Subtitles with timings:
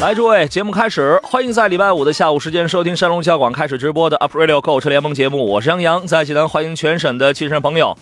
[0.00, 7.94] 来，诸位，节目开始，欢迎在礼拜五的下午时间收听山东交广开始直播的 Up Radio 购车联盟节目，我是杨洋，在济南欢迎全省的汽车朋友。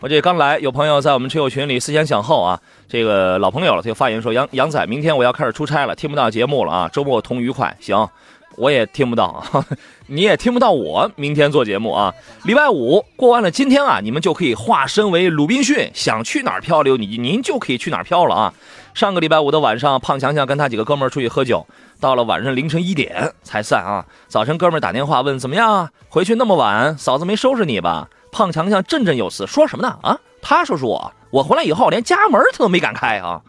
[0.00, 8.08] 我这刚来，有朋友在我们车友群里思前想后啊，这个老朋友了，他就发言说：“杨杨仔，明天我要开始出差了，听不到节目了啊，周末同愉快。”行。
[8.56, 9.64] 我也听不到啊，
[10.08, 12.12] 你也听不到我明天做节目啊。
[12.44, 18.54] 礼拜五过完了，今天啊，你们就可以化身为鲁滨逊，想去哪儿漂流，你您就可以去哪儿漂了啊。
[18.94, 21.66] 上个礼拜五的晚上，胖强强跟他几个哥们儿出去喝酒，
[22.00, 24.04] 到了晚上凌晨一点才散啊。
[24.28, 28.08] 早晨哥们儿打电话问怎么样啊，回去那么晚，嫂子没收拾你吧？
[28.30, 29.98] 胖强强振振有词，说什么呢？
[30.02, 33.40] 啊，他说是我，我回来以后连家门他都没敢开啊。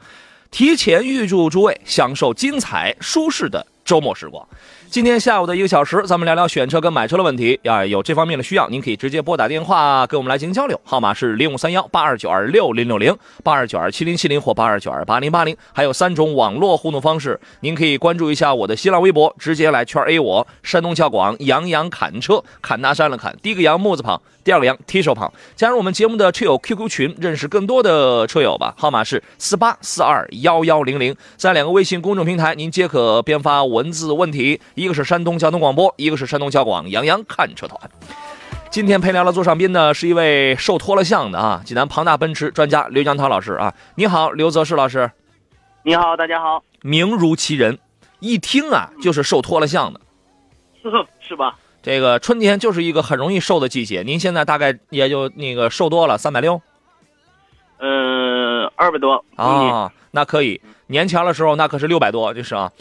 [0.52, 4.46] 提前预祝诸位享受精彩舒适的周末时光。
[4.90, 7.86] 今天下午的一个小时，咱们聊聊选车跟买车的问题呀。
[7.86, 17.40] 有这方面的需要，您可以直接拨打电话跟我们来进行交流，号码是零五三幺八二九二六零六零八二九二七零七零或八二九二八零八零，还有三种网络互动方式。
[17.60, 28.76] 您可以关注一下我的新浪微博，直接来圈 A 我山东交广杨洋侃车，侃大山了侃，第一个杨木字旁，第二个杨提手旁，加入我们节目的车友 QQ 群，认识更多的车友吧。
[28.78, 34.62] 号码是四八四二幺幺零零，在两个微信公众平台，您皆可编发文字问题。
[34.76, 37.90] 一个是山东交通广播，一个是山东交广杨洋看车团。
[38.70, 43.74] 今天陪聊的座上宾呢，是一位受脱了相的啊，济南庞大奔驰专家刘江涛老师啊。
[43.96, 45.10] 你好，刘泽世老师。
[45.82, 46.64] 你好，大家好。
[46.84, 47.80] 名如其人，
[48.20, 50.00] 一听啊就是受脱了相的，
[51.20, 51.58] 是吧？
[51.86, 54.02] 这个春天就是一个很容易瘦的季节。
[54.02, 56.60] 您现在大概也就那个瘦多了三百六，
[57.78, 60.60] 嗯，二百多啊，那可以。
[60.88, 62.72] 年前的时候那可是六百多，就是啊。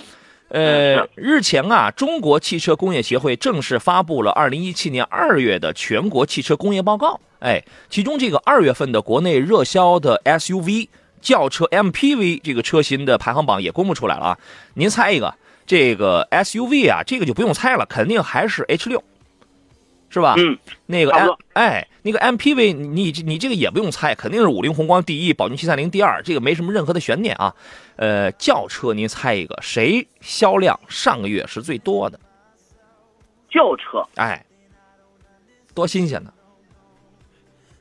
[0.49, 7.21] 呃，日前啊，中国汽车工业协会正式发布了二零一七年二月的全国汽车工业报告。
[7.41, 10.89] 哎，其中这个二月份的国内热销的 SUV
[11.21, 14.39] 轿车 MPV 这个车型的排行榜也公布出来了啊。
[14.73, 15.35] 您猜一个，
[15.67, 19.03] 这个 SUV 啊，这个就不用猜了，肯定还是 H 六。
[20.11, 20.37] 是吧？
[20.39, 27.53] 嗯，那个 M 哎，那个 MPV，你你这个也不用猜，肯定是五菱宏光第一，宝骏七三零第二，这个没什么任何的悬念啊。
[27.97, 32.21] 呃，轿车您猜一个，谁销量上个月是最多的？
[33.51, 34.45] 轿车，哎，
[35.75, 36.33] 多新鲜呢！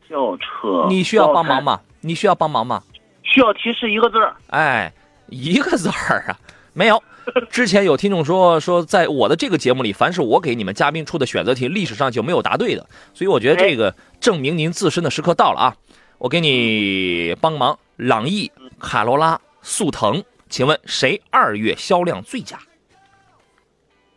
[0.09, 1.81] 轿车，你需要帮忙吗？
[2.01, 2.81] 你需要帮忙吗？
[3.21, 4.35] 需要提示一个字儿。
[4.47, 4.91] 哎，
[5.27, 6.39] 一个字儿啊，
[6.73, 7.03] 没有。
[7.49, 15.75] 之前有听众说说，在我的这个节目里，凡是我给你们嘉宾出的选择题，历史上就没有答对的，所以我觉得这个证明您自身的时刻到了啊！
[16.17, 22.59] 我给你帮忙，朗逸、卡罗拉、速腾，请问谁二月销量最佳？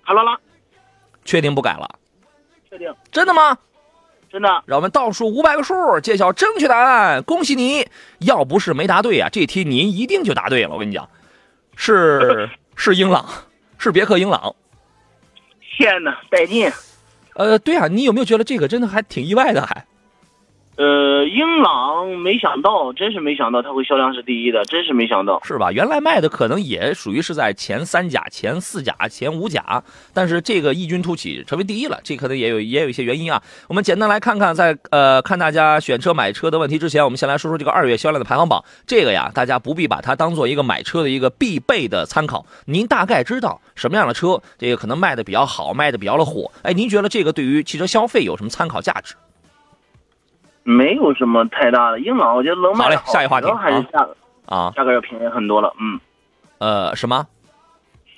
[0.04, 0.38] 卡罗拉，
[1.24, 1.98] 确定不改了？
[2.70, 2.94] 确定？
[3.10, 3.58] 真的吗？
[4.30, 4.48] 真的。
[4.66, 7.22] 让我们倒数五百个数，揭晓正确答案。
[7.22, 7.86] 恭喜你！
[8.18, 10.70] 要不是没答对啊，这题您一定就答对了。
[10.70, 11.08] 我跟你讲，
[11.76, 12.50] 是。
[12.76, 13.26] 是英朗，
[13.78, 14.54] 是别克英朗。
[15.76, 16.70] 天哪，带劲！
[17.34, 19.66] 呃，对啊，你有没有觉得这个真的还挺意外的？
[19.66, 19.84] 还。
[20.76, 25.72] 呃，英朗没想到，真是没想到它会销量是第一的，真是没想到，是吧？
[25.72, 29.82] 原来卖的可能也属于是在前三甲、前四甲、前五甲，
[30.12, 33.42] 但是这个异军突起成为第一了，这可能也有也有一些原因啊。
[33.68, 38.62] 我们简单来看看，在呃看大家选车买车的问题之前，我们先来说说这个二月销量的排行榜。
[38.86, 46.52] 这个呀，大家不必把它当做一个买车的一个必备的参考，您大概知道什么样的车这个可能卖的比较好，卖的比较的火。
[46.62, 49.14] 哎，您觉得这个对于汽车消费有什么参考价值？
[50.68, 54.16] 没有什么太大的，英朗我觉得能卖好嘞，下一话题还是价格
[54.46, 56.00] 啊，价格要便宜很多了，嗯，
[56.58, 57.24] 呃，什么？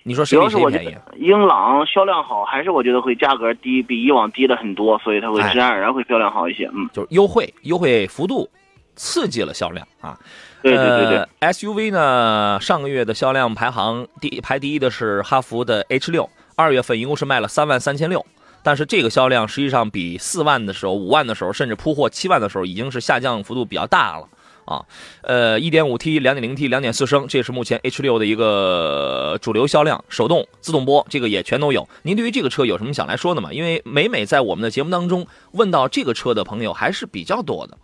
[0.03, 0.97] 你说谁比谁便宜？
[1.19, 8.49] 英朗销量好，还是我觉得会价格低，比以往低了很多，所以它会自然而然会销量好一些，嗯，就是优惠，优惠幅度
[8.97, 10.19] 刺激了销量啊。
[10.63, 18.25] 对对对对，SUV 呢，上个月的销量排行第排第一的是哈弗的 H 六，二月份一共是卖了三万三千六。
[18.69, 24.29] 但是这个销量实际上比四万的时候、五万的时候，甚至铺货七万的时候，已经是下降幅度比较大了
[24.67, 24.85] 啊。
[25.23, 30.05] 呃，一点五 T、两点零 T、两点四升，这是目前 H 六的一个主流销量。
[30.11, 31.89] 手动、自动波，这个也全都有。
[32.03, 33.55] 您对于这个车有什么想来说的吗？
[33.55, 37.79] 因为每每在我们的节目当中问到这个车的朋友还是比较多的。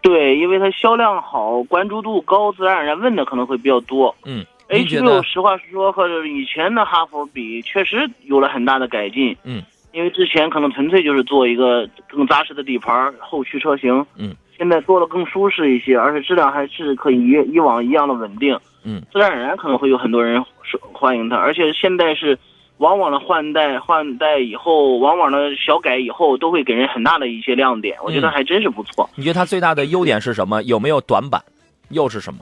[0.00, 4.16] 对，因为它销量好，关注度高，自然而然问的可能会比较多。
[4.24, 9.36] 嗯 H 得六实话实说和以前的哈弗比，确实有了很大的改进。
[9.44, 14.04] 嗯，因为之前可能纯粹就是做一个更扎实的底盘，后驱车型。
[14.16, 18.58] 嗯，现在做的更舒适一些，而且质量还是可以以以往一样的稳定。
[18.84, 22.38] 嗯，自然而然可能会有很多人是欢迎它，而且现在是
[22.78, 29.08] 往往的换代换代以后，往往的小改以后，都会给人很大的一些亮点，我觉得嗯还真是不错。
[29.14, 30.62] 你觉得它最大的优点是什么？
[30.64, 31.40] 有没有短板？
[31.90, 32.40] 又是什么？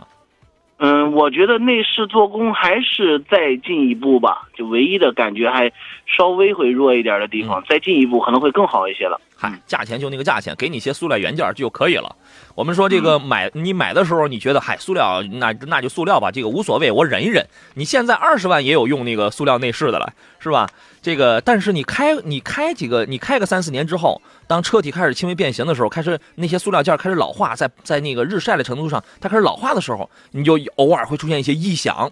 [0.78, 5.70] 嗯，我觉得内饰做工还是再进一步吧，就唯一的感觉还
[6.06, 9.20] 稍微会弱一点的地方，再进一步可能会更好一些了。
[9.36, 12.16] 嗨，价钱就那个价钱，给你些塑料原件就可以了。
[12.54, 17.46] 我们说这个买你买的时候，你觉得嗨，塑料那那就塑料吧，这个无所谓，我忍一忍。
[17.74, 20.68] 你现在二十万也有用那个塑料内饰的了，是吧？
[21.02, 32.10] 这个，但是你开你开几个，你开个三四年之后，当车体开始轻微变形的时候，开始那些塑料件开始老化，在在那个日晒的程度上，它开始老化的时候，你就偶尔会出现一些异响，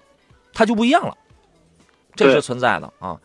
[0.52, 1.16] 它就不一样了，
[2.14, 3.16] 这是存在的啊。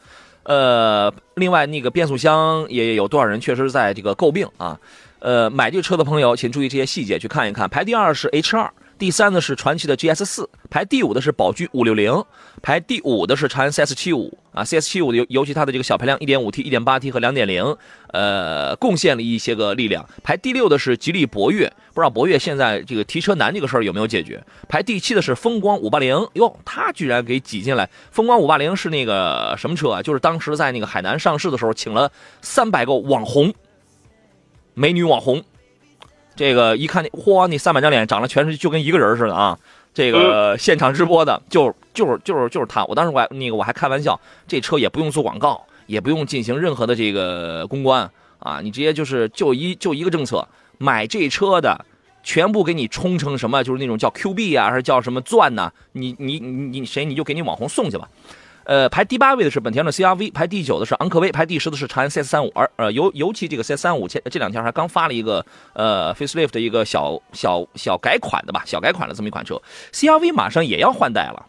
[0.44, 4.80] 呃，另外那个变速箱也有多少人确实在这个诟病啊。
[5.20, 7.68] 呃，买这个车的朋友，请注意这些细节去看一看。
[7.68, 12.24] 排第二是 H 2第三呢是传祺的 GS 4排第五的是宝骏五六零，
[12.62, 17.78] 排第五的是长安 CS 7 5啊，CS 7 5的尤尤其它的这个小排量 1.5T、1.8T 和2.0，
[18.12, 20.04] 呃，贡献了一些个力量。
[20.24, 24.44] 排第六的是吉利博越，不知道博越现在这个提车难这个事儿有没有解决？
[24.68, 27.90] 排第七的是风光五八零，哟，它居然给挤进来。
[28.12, 30.02] 风光五八零是那个什么车啊？
[30.02, 32.12] 就是当时在那个海南上市的时候，请了
[32.42, 33.54] 三百个网红，
[34.74, 35.44] 美女网红。
[36.38, 39.58] 这个一看那，嚯，那三百张脸长得全是就跟一个人似的啊！
[39.94, 42.86] 这个现场直播的，就就是就是就是他。
[42.86, 44.18] 我当时我还那个我还开玩笑，
[44.48, 48.08] 这车也不用做广告，也不用进行任何的这个公关
[48.38, 50.48] 啊，你直接就是就一就一个政策，
[50.78, 51.84] 买这车的
[52.22, 58.08] 全部给你充成什么，就是那种叫 Q 币啊，还是叫什么钻呐、你你你你谁你就给你网红送去吧。
[58.68, 62.52] 呃，排第八位的是本田的 CRV，排第九的是昂科威，排第十的是长安 CS 三五。
[62.54, 65.44] 而呃，尤尤其这个 CS 三五前这两天还刚发了一个
[65.74, 69.62] 呃 facelift 的一个小小小改款的吧，小改款的这么一款车。
[69.94, 71.46] CRV 马上也要换代了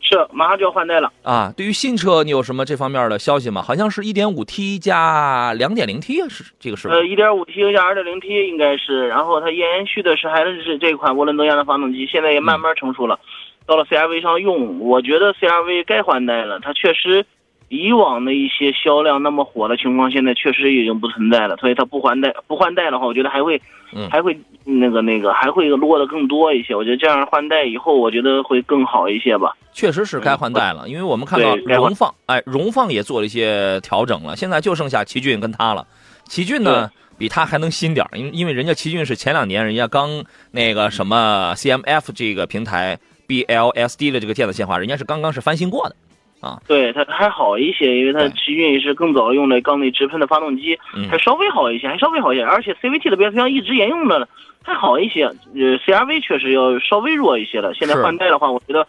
[0.00, 1.12] 是，马上就要换代了。
[1.22, 1.54] 啊！
[1.56, 3.62] 对于新车，你有什么这方面的消息吗？
[3.62, 6.88] 好像是一点五 T 加两点零 T 是这个是？
[6.88, 13.20] 呃，一点五 T 加二点零 T 应该是，然后它延续的是还是这款涡轮增压的发动机，现在也慢慢成熟了，
[13.66, 17.24] 到了 CRV 上用，我觉得 CRV 该换代了，它确实
[17.68, 23.60] 以往的一些销量那么火的情况，现在确实已经不存在了，所以它不换代不换代的话，我觉得还会
[23.92, 29.56] 嗯还会那个那个还会落的更多一些，我觉得这样换代以后，我觉得会更好一些吧。
[29.72, 35.86] 确实是该换代了，因为我们看到荣放，哎，荣放也做了一些调整了，现在就剩下奇骏跟它了。
[36.24, 42.98] 奇骏呢，比它还能新点儿，因因为人家奇骏是前两年人家刚那个什么 CMF 这个平台
[43.32, 45.96] BLSD 的这个电子限滑，人家是刚刚是翻新过的。
[46.40, 54.26] 啊对它还好一些，因为它对奇骏是更早用的缸内直喷的发动机，嗯还稍微好一些，还稍微好一些，而且 CVT 的变速箱一直沿用着呢，
[54.60, 55.24] 还好一些。
[55.24, 57.72] 呃，CRV 确实要稍微弱一些了。
[57.74, 58.84] 现在换代的话，我觉得，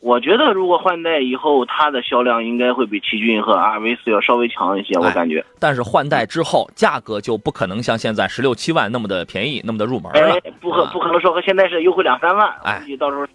[0.00, 5.44] 我觉得如果换代以后，它的销量应该会比奇骏和 RV 四要稍微强一些，我哎感觉。
[5.60, 13.26] 但是换代之后，价格就不可能像现在十六七万那么的便宜，那么的入门了哎。，不可啊不可能说和现在是优惠两三万，哎估计到时候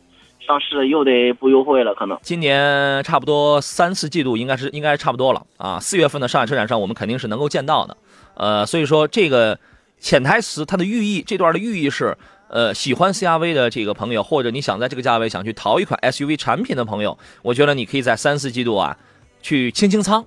[0.45, 2.17] 上市又得不优惠了，可能。
[2.21, 7.97] 今年差不多三四季度应该是应该差不多了啊，四月份的上海车展上我们肯定是能够见到的，
[8.35, 9.57] 呃，所以说这个
[9.99, 12.17] 潜台词它的寓意，这段的寓意是，
[12.49, 18.97] 呃，喜欢 CRV 的这个朋友，或者你想在这个价位想去淘一款 SUV 产品的朋友，我觉得你可以在三四季度啊
[19.41, 20.25] 去清清仓，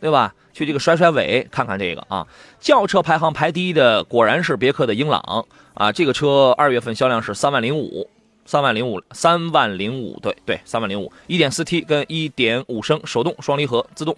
[0.00, 0.34] 对吧？
[0.52, 2.26] 去这个甩甩尾看看这个啊，
[2.58, 8.10] 轿车排行排第一的果然是别克的英朗啊，这个车二月份销量是三万零五。
[8.46, 14.16] 三万零五，三万零五，对对，三万零五，一点四 T 跟一点五升手动双离合自动，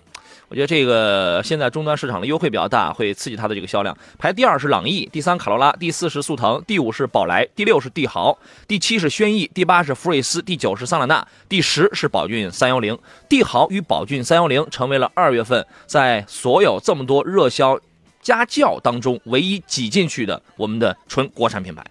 [0.49, 3.97] 我觉得这个现在终端市场的优惠比较大，会刺激它的这个销量。
[4.19, 12.97] 排第二是朗逸，第三卡罗拉，第四是速腾，第五是宝来，第六是帝豪，第七是轩逸，第八是福睿斯，第九是桑塔纳，第十是宝骏三幺零。
[13.29, 17.81] 帝豪与宝骏三幺零成为了二月份在所有这么多热销
[18.21, 21.83] 家轿当中唯一挤进去的我们的纯国产品牌。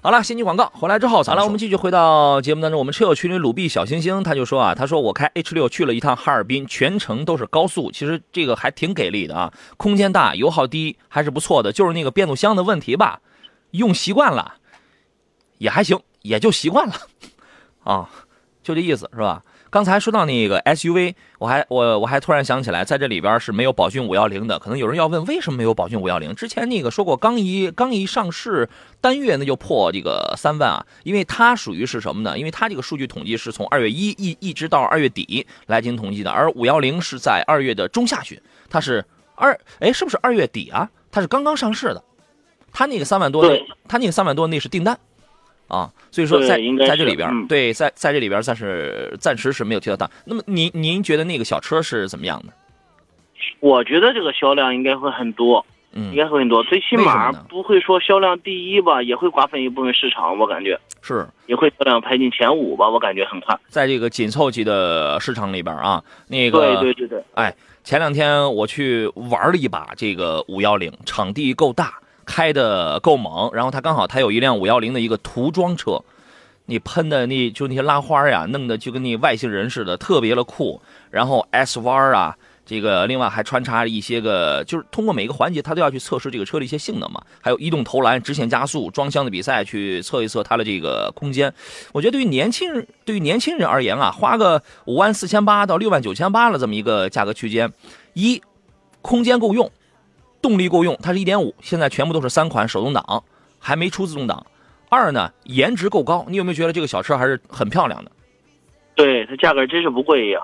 [0.00, 2.78] 好了，先进广告，回来之后，好了，我们继续回到节目当中。
[2.78, 11.72] 我们车友群里鲁碧小星星他就说啊，他说我开 H 六去了一趟哈尔滨，全程都是高速，其实这个还挺给力的啊，空间大，油耗低，还是不错的。
[11.72, 13.20] 就是那个变速箱的问题吧，
[13.72, 14.54] 用习惯了，
[15.58, 16.94] 也还行，也就习惯了，
[17.82, 18.08] 啊，
[18.62, 19.42] 就这意思是吧？
[19.70, 24.58] 刚才说到那个 SUV，我还我我还突然想起来，在这里边是没有宝骏五幺零的。
[24.58, 26.34] 可能有人要问，为什么没有宝骏五幺零？
[26.34, 28.68] 之前那个说过，刚一刚一上市，
[29.00, 32.38] 单月那就破这个三万啊，因为它属于是什么呢？
[32.38, 40.88] 因为它这个数据统计是从二月一一一直到二月底来进行统计的，而五幺零是在二月的中下旬，它是二哎是不是二月底啊？
[41.10, 42.02] 它是刚刚上市的，
[42.72, 44.98] 它那个三万多的，它那个三万多那是订单。
[45.68, 50.10] 啊，所以说在在这里边，对，在在这里边暂时暂时是没有提到它。
[50.24, 52.52] 那么您您觉得那个小车是怎么样的？
[53.60, 63.58] 我觉得这个销量应该会很多，嗯，应该会很多，最起码不会说销量第一吧，也会瓜分一部分市场，我感觉是也会销量排进前五吧，我感觉很快。
[63.68, 71.92] 在这个紧凑级的市场里边啊，那个对对对对，哎，前两天我去玩了一把这个五幺零，场地够大。
[72.28, 75.98] 开的够猛，然后他刚好他有一辆五幺零的一个涂装车，
[76.66, 80.78] 你喷的那就那些拉花呀，弄得就跟那外星人似的，特别的酷。
[81.10, 87.22] 然后 S 弯啊，这个另外还穿插一些个，就是通过每个环节他都要去测试这个车的一些性能嘛。
[87.40, 91.50] 还有移动投篮、直线加速、装箱的比赛，去测一测它的这个空间。
[91.92, 97.72] 我觉得对于年轻人，对于年轻人而言啊，花个五万四千八到六万九千八的这么一个价格区间，
[98.12, 98.42] 一
[99.00, 99.70] 空间够用。
[100.40, 103.24] 动力够用，它是一点五，现在全部都是三款手动挡，
[103.58, 104.46] 还没出自动挡。
[104.88, 108.10] 二呢，颜值够高，你有没有觉得这个小车还是很漂亮的？
[108.94, 110.40] 对，它价格真是不贵呀，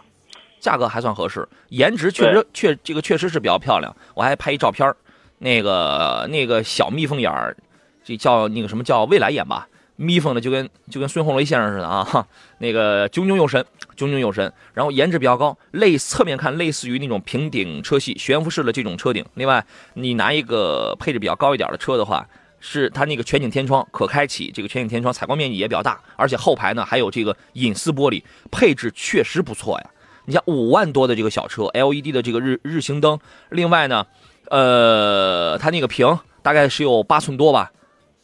[0.61, 3.95] 价格还算合适，颜值确实确这个确实是比较漂亮。
[4.15, 4.93] 我还拍一照片
[5.39, 7.57] 那个那个小蜜蜂眼儿，
[8.05, 9.67] 这叫那个什么叫未来眼吧？
[9.97, 12.27] 眯缝的就跟就跟孙红雷先生似的啊，哈
[12.59, 13.65] 那个炯炯有神，
[13.97, 14.53] 炯炯有神。
[14.73, 19.25] 然后颜值比较高，类侧面看类似于那种平顶车系悬浮式的这种车顶。
[19.35, 22.27] 另外，你拿一个配置比较高一点的车的话，
[22.59, 29.91] 是它那个全景天窗可开启，这个全景天窗采光面积也比较大，而且后排呢还有这个隐私玻璃，配置确实不错呀。
[30.27, 33.19] 你像五万多的这个小车，LED 的这个日日行灯，
[33.51, 34.07] 另外呢，
[34.49, 37.71] 呃，它那个屏大概是有八寸多吧。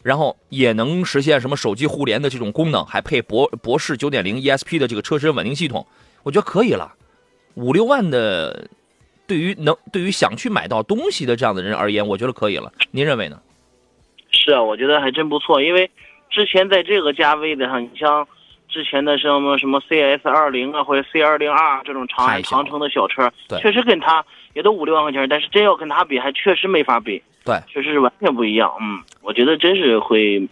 [0.02, 5.86] 然后也能实现什么手机互联的这种功能，还配博博士九点零 ESP 的这个车身稳定系统，
[6.22, 6.94] 我觉得可以了。
[7.54, 8.68] 五六万的，
[9.26, 12.72] 对于能对于想去买到东西的这样的人而言，我觉得可以了。
[12.90, 13.40] 您认为呢？
[14.30, 15.60] 是啊，我觉得还真不错。
[15.60, 15.90] 因为
[16.30, 18.26] 之前在这个价位的上，你像
[18.68, 23.30] 之前的什么什么 CS 二零啊，或者 C 二零 R 这种长安长城的小车，
[23.60, 27.20] 确实跟它也都五六万块钱，但是真要跟它比，还确实没法比。
[27.44, 28.72] 对，确实是完全不一样。
[28.80, 30.48] 嗯，我觉得真是会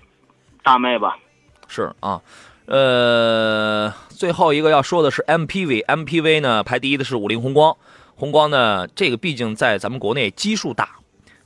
[0.63, 1.19] 大卖吧。
[1.67, 2.21] 是啊，
[2.67, 7.77] 呃，最后一个要说的是 MPV，MPV 呢排第一的是五菱宏光。
[8.15, 10.89] 宏光呢，这个毕竟在咱们国内基数大，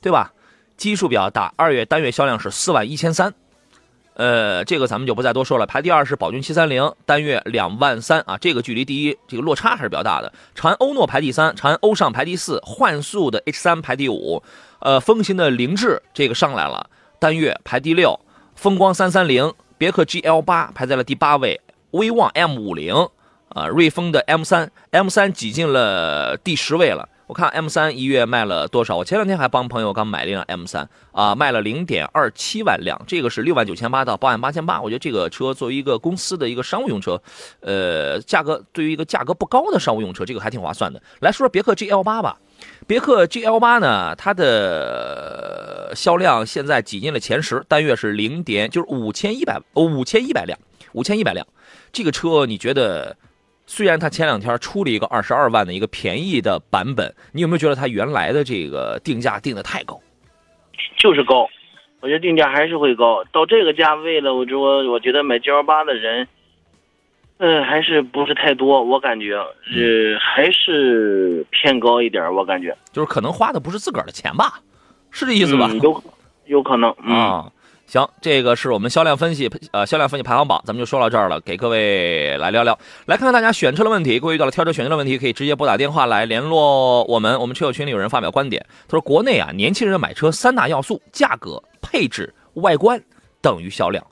[0.00, 0.32] 对吧？
[0.76, 3.34] 基数比较大，二月单月销量是四万一千三。
[4.14, 5.66] 呃，这个咱们就不再多说了。
[5.66, 10.32] 排第二是宝骏七三零，单月两万三啊，这个距离第一这个落差还是比较大的。
[10.54, 14.42] 长安欧诺排第三，长安欧尚排第四，幻速的 H 三排第五，
[14.80, 16.88] 呃，风行的凌志这个上来了，
[17.18, 18.18] 单月排第六。
[18.54, 21.58] 风光三三零，别克 GL 八排在了第八位，
[21.92, 22.94] 威旺 M 五零，
[23.48, 27.08] 啊，瑞风的 M 三，M 三挤进了第十位了。
[27.32, 28.94] 我看 M 三一月卖了多少？
[28.94, 34.82] 我前两天还帮朋友刚买了一辆 M 三啊，卖了零点二七万辆，这个是六万九千八到八万八千八。
[34.82, 37.18] 我觉得这个车作为一个公司的一个商务用车，
[37.60, 41.02] 呃，价格对于一个价格不高的商务用车，这个还挺划算的。
[41.20, 42.36] 来说说别克 GL 八吧，
[42.86, 50.58] 别克 GL 八呢，它的销量现在挤进了前十，单月是零点就是五千一百五千一百辆，
[50.92, 51.46] 五千一百辆。
[51.94, 53.16] 这个车你觉得？
[53.66, 60.00] 虽然它前两天出了一个二十二万的一个便宜的版本，你有没有觉得它原来的这个定价定的太高？
[60.98, 61.48] 就是高，
[62.00, 63.24] 我觉得定价还是会高。
[63.32, 66.28] 到这个价位了，我我我觉得买 G L 八的人，
[67.38, 68.82] 嗯，还是不是太多。
[68.82, 72.32] 我感觉是还是偏高一点。
[72.34, 74.60] 我感觉就是可能花的不是自个儿的钱吧，
[75.10, 75.70] 是这意思吧？
[75.82, 76.04] 有
[76.46, 77.50] 有可能啊。
[77.92, 81.38] 行，这个是我们销量分析，呃，销量分析排行榜，咱们就说到这儿了。
[81.42, 84.18] 给各位来聊聊，来看看大家选车的问题。
[84.18, 87.38] 各位遇到了挑车选车的问题，可以直接拨打电话来联络我们。
[87.38, 92.98] 我们车友群里有人发表观点，他说：国内啊，年轻人买车三大要素：价格、配置、外观
[93.42, 94.02] 等于销量。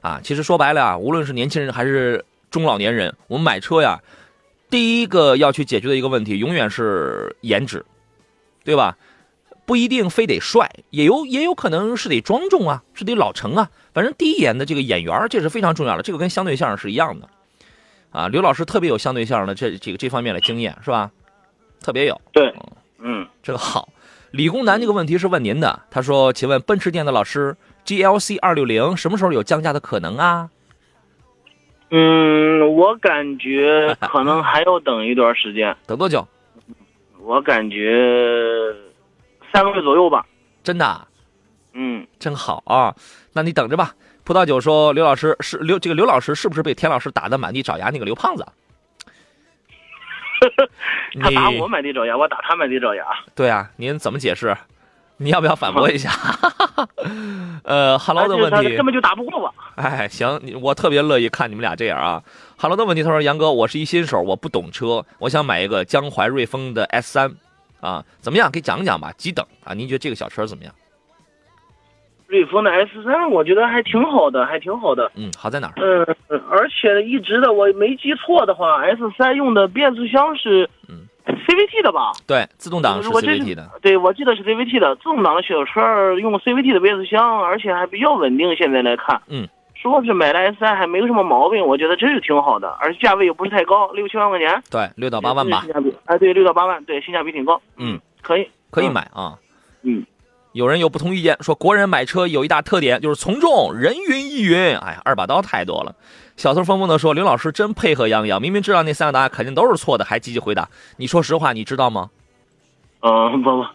[0.00, 4.02] 啊，其实说白了啊，无论是年轻人还是中老年人，我们买车呀，
[4.68, 7.86] 第一个要去解决的一个问题，永远是颜值，
[8.64, 8.96] 对吧？
[9.68, 13.70] 不一定非得帅，也有也有可能是得庄重啊，是得老成啊。
[13.92, 16.02] 反正第一眼的这个眼缘，这是非常重要的。
[16.02, 17.28] 这个跟相对相声是一样的，
[18.10, 21.10] 啊，刘老师特别有相对相声的这这个这方面的经验，是吧？
[21.82, 22.18] 特别有。
[22.32, 22.54] 对，
[22.98, 23.90] 嗯，这个好。
[24.30, 30.48] 理工男这个问题是问您的，他说：“请问奔驰店的老师，GLC 二六零什么时候有降价的可能啊？”
[31.92, 36.26] 嗯，我感觉可能还要等一段时间， 等多久？
[37.20, 38.74] 我感觉
[39.58, 40.24] 三个月左右吧。
[40.62, 41.04] 真的啊？
[41.72, 42.94] 嗯，真好啊！
[43.32, 43.92] 那你等着吧。
[44.22, 48.46] 葡萄酒说：“刘老师是刘这个刘老师是不是被田老师打的满地找牙那个刘胖子？”
[51.20, 53.04] 他打我满地找牙，我打他满地找牙。
[53.34, 54.56] 对啊，您怎么解释？
[55.16, 56.12] 你要不要反驳一下？
[57.64, 59.52] 呃，Hello 的问题他根，本就打不过我。
[59.74, 62.22] 哎，行，我特别乐意看你们俩这样啊。
[62.56, 67.34] Hello 的问题，他说：“杨哥，我是一新手，我不懂车，我想买一个江淮瑞风的 S 三
[67.80, 68.50] 啊，怎么样？
[68.50, 69.74] 给讲讲吧，几等啊？
[69.74, 70.72] 您觉得这个小车怎么样？
[72.26, 75.10] 瑞风的 S 三，我觉得还挺好的，还挺好的。
[75.14, 75.72] 嗯，好在哪儿？
[75.76, 82.12] 嗯，而且一直的我没记错的话，S 三用的变速箱是嗯 CVT 的吧？
[82.26, 83.70] 对，自动挡是 CVT 的。
[83.80, 84.94] 对，我记得是 CVT 的。
[84.96, 88.54] 自动挡的小车用 CVT 的变速箱，而且还比较稳定。
[88.56, 95.64] 现在来看，嗯，说是买了 S 三还没有什么毛病，我觉得真是挺好的，而且价位又不是太高，六七万块钱，对，六到八万吧。
[96.08, 97.60] 哎，对，六到八万，对，性价比挺高。
[97.76, 99.38] 嗯，可以，可以嗯买啊。
[99.82, 100.04] 嗯，
[100.52, 104.56] 有人有不同意见，说国人买车有一大特点就是从众，人云亦云。
[104.56, 105.94] 哎呀，二把刀太多了。
[106.38, 110.66] 小偷疯疯的说：“刘老师真配合杨洋，明明知道那三个答案肯定都是错的，还积极回答。
[110.96, 112.08] 你说实话，你知道吗？
[113.00, 113.66] 嗯，不不，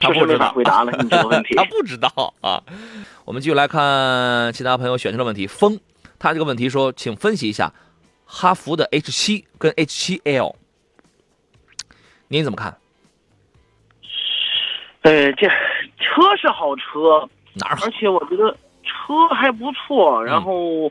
[0.00, 1.64] 他不知道回答了，你这个问题 他。
[1.66, 2.60] 不知道啊。
[3.24, 5.46] 我们继续来看其他朋友选择的问题。
[5.46, 5.78] 风，
[6.18, 7.72] 他这个问题说，请分析一下
[8.24, 10.56] 哈弗的 H 7跟 H 7 L，
[12.28, 12.76] 您怎么看？
[15.02, 17.90] 呃，这车是好车，哪儿而？
[17.92, 18.50] 且我觉得
[18.82, 20.90] 车还不错，然后，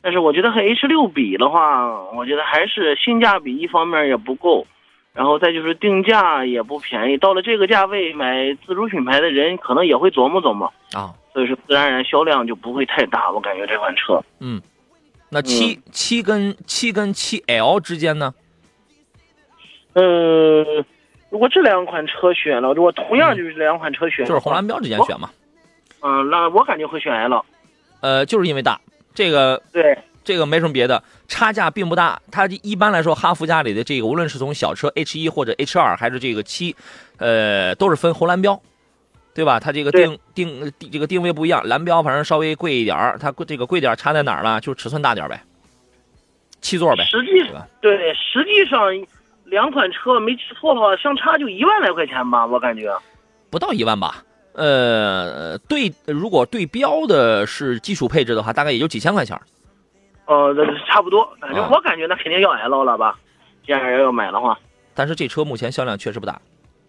[0.00, 4.64] 但是我觉得和 H 六比的话，我觉得还是性价比一方面也不够，
[5.12, 7.16] 然后再就是定价也不便宜。
[7.18, 13.32] 到了这个价位，买自主品牌的人可能也会琢磨琢磨，啊，所以说自然而然销量就不会太大。
[13.32, 14.62] 我感觉这款车，嗯，
[15.28, 18.32] 那七七跟七跟七 L 之间呢？
[19.98, 20.84] 嗯，
[21.30, 25.30] 如果这两款车选了，如果同样就是这两款车选就是红蓝标之间选嘛。
[26.02, 27.42] 嗯，那我感觉会选 L。
[28.00, 28.78] 呃，就是因为大，
[29.14, 32.20] 这个对，这个没什么别的，差价并不大。
[32.30, 36.76] 它一般来说，哈弗家里的这个，无论是从小车 H 一或者 H 二，还是这个七，
[37.16, 38.60] 呃，都是分红蓝标，
[39.34, 39.58] 对吧？
[39.58, 44.60] 它这个定定定这个定位不一样，蓝标反正稍微贵一点儿，它贵这个贵点儿差在哪儿了？
[44.60, 45.42] 就是尺寸大点儿呗，
[46.60, 47.32] 七座呗，实际
[47.80, 47.96] 对？
[47.96, 48.80] 对，实际上
[49.46, 52.92] 两款车没记错的话，相差就一万来块钱吧，我感觉。
[53.50, 54.22] 不到一万吧。
[54.52, 59.42] 呃，对，如果对标的是基础配置的话，大概也就几千块钱儿。
[60.26, 63.18] 呃，那差不多，反正啊我感觉那肯定要 L 了吧。
[63.64, 64.58] 既然人要买的话，
[64.94, 66.40] 但是这车目前销量确实不大。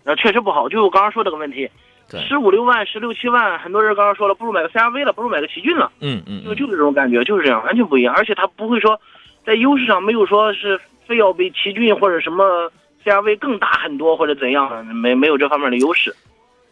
[0.03, 0.69] 那确实不好。
[0.69, 1.69] 就我刚刚说这个问题，
[2.09, 8.15] 对，十五六万、十六七万，很多人刚刚说了，不如买个 CRV 了，不如买个奇骏了，嗯嗯嗯，就就是这种感觉，就是这样，完全不一样。
[8.15, 8.99] 而且它不会说
[9.45, 12.71] 在优势上没有说是非要比奇骏或者什么
[13.03, 16.15] CRV 更大很多或者怎样，没没有这方面的优势。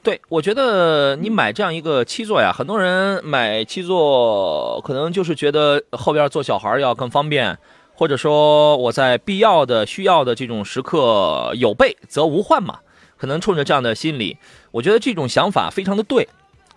[0.04, 7.58] 对，我觉得你买这样一个七座呀，很多人买七座可能就是觉得后边坐小孩要更方便，
[7.94, 12.80] 或者说我在必要的、需要的这种时刻有备则无患嘛，
[13.18, 14.38] 可能冲着这样的心理，
[14.72, 16.28] 我觉得这种想法非常的对。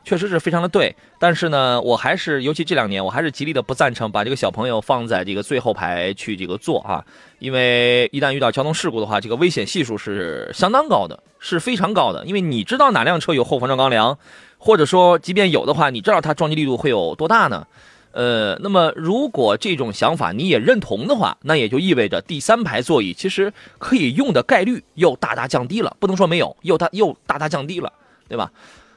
[0.05, 7.05] 确实是非常的对，但是呢，我还是尤其这两年，我还是极力的不赞成把这个小朋友放在这个最后排去这个坐啊，
[7.39, 12.25] 因为一旦遇到交通事故的话，这个危险系数是相当高的，是非常高的。
[12.27, 14.19] 因为你知道哪辆车有后防撞钢梁，
[14.59, 17.67] 或者说即便有的话，你知道它撞击力度会有多大呢？
[18.11, 27.93] 呃，那么如果这种想法你也认同的话，那也就意味着第三排座椅其实可以用的概率又大大降低了，不能说没有，又大又大大降低了，
[28.27, 28.51] 对吧？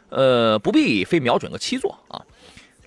[0.10, 2.23] 呃，不必非瞄准个七座啊。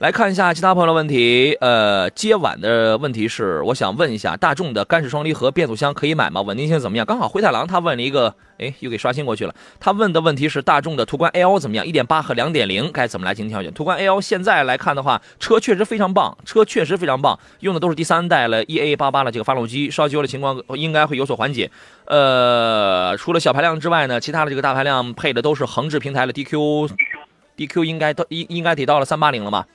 [0.05, 6.43] 来看一下其他朋友的问题，呃，接晚的问题是，我想问一下，大众的干式双离合变速箱可以买吗？
[6.43, 7.07] 稳定性怎么样？
[7.07, 9.55] 刚好灰太狼他问了一个，哎，又给刷新过去了。
[9.81, 13.73] 他问的问题是大众的途观 L 怎么样1.8和2.0该怎么来进行挑选？
[13.73, 21.71] 途观 L 现在来看的话，车确实非常棒，车确实非常棒，用的都是第三代了 EA88 的这个发动机，烧机油的情况应该会有所缓解。
[22.05, 29.67] 呃，除了小排量之外呢，其他的这个大排量配的都是横置平台的 DQ，DQ 应该到应应该得到了380了吧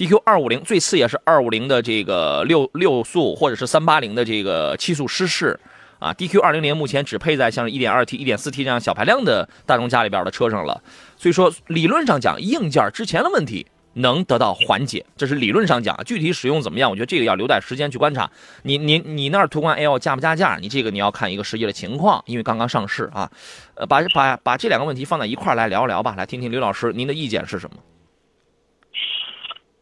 [0.00, 5.60] ？DQ 二五零最次也是二五零的这个六六速或者是三八零的这个七速湿式
[5.98, 10.82] 啊，DQ 二零零目前只配在像一点二 T、一点四 T 这样小排量的大众家里边的车上了，
[11.18, 18.30] 所以说理论上讲，硬件之前的问题能得到缓解，这是理论上讲，具体使用怎么样，我觉得这个要留待时间去观察。
[18.62, 20.56] 你你你那儿途观 L 加不加价？
[20.58, 23.30] 你这个你要看一个实际的情况，因为刚刚上市啊，
[23.74, 27.76] 呃，把把把这两个问题放在一块来聊一聊吧，来听听刘老师您的意见是什么？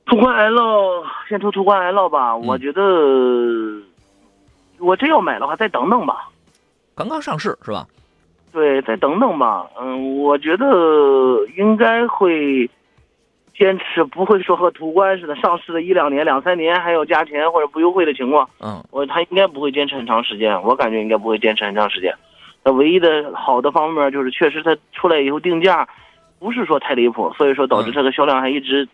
[0.09, 2.83] 途观 L 先出途观 L 吧，嗯我觉得
[4.79, 6.29] 我真要买的话，再等等吧。
[6.95, 7.87] 刚刚上市是吧？
[8.51, 9.67] 对，再等等吧。
[9.79, 10.67] 嗯，我觉得
[11.57, 12.69] 应该会
[13.55, 18.49] 坚持，不会说和途观似的，上市的一两年、两三年还要加钱或者不优惠的情况。
[18.61, 22.15] 嗯我他应该不会坚持很长时间，我感觉应该不会坚持很长时间。
[22.65, 25.87] 那唯一的好的方面就是，确实它出来以后定价
[26.39, 28.89] 不是说太离谱，所以说导致嗯这个销量还一直、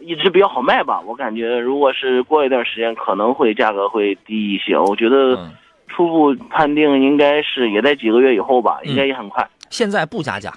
[0.00, 1.00] 一直比较好卖吧。
[1.00, 4.78] 我感觉如果是过一段时间，可能会价格会低一些。
[4.78, 5.52] 我觉得嗯，
[5.88, 9.48] 初步判定应该是也在几个月以后吧，嗯应该也很快。
[9.70, 10.50] 现在不加价，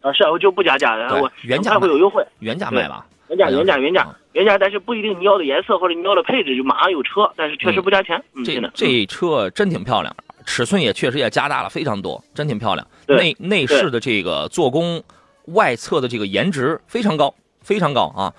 [0.00, 3.06] 啊，是啊，我就不加价了，对我原价会有优惠，原价卖吧？
[3.28, 8.22] 原价原价原价嗯原价，但是不一定你要的颜色或者你要的配置就马上有车，但是确实不加钱。
[8.34, 10.14] 嗯，这真的，这车真挺漂亮，
[10.46, 12.86] 尺寸也确实也加大了非常多，真挺漂亮。
[13.06, 15.02] 内内饰的这个做工，
[15.48, 18.34] 外侧的这个颜值非常高，非常高啊。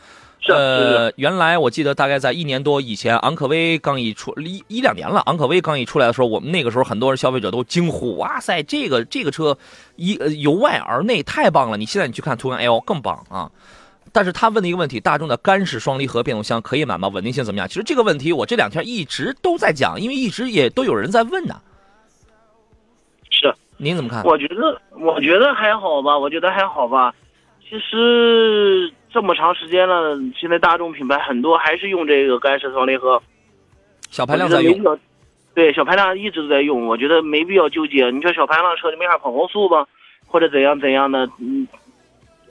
[0.49, 9.57] 呃，原来我记得大概在一年多以前，昂科威刚一出一一两年了，昂科威刚一出来的时候，我们那个时候很多人消费者都惊呼：“哇塞，这个这个车
[9.95, 13.49] 一呃由外而内太棒了！”你现在你去看途观 L 更棒啊。
[14.11, 17.07] 但是他问的一个问题，大众的干式双离合变速箱可以买吗？
[17.07, 17.67] 稳定性怎么样？
[17.67, 21.55] 其实这个问题我这两天一直都在讲，因为一直也都有人在问呢、
[23.31, 23.51] 是。
[23.77, 24.21] 您怎么看？
[24.25, 27.13] 我觉得，我觉得还好吧，我觉得还好吧。
[27.67, 33.21] 其实这么长时间了，现在大众品牌很多还是用这个干式双离合，
[34.09, 34.99] 小排量在用。
[35.53, 38.09] 对，小排量一直都在用，我觉得没必要纠结。
[38.09, 39.85] 你说小排量车就没法跑高速吧，
[40.25, 41.67] 或者怎样怎样的，嗯，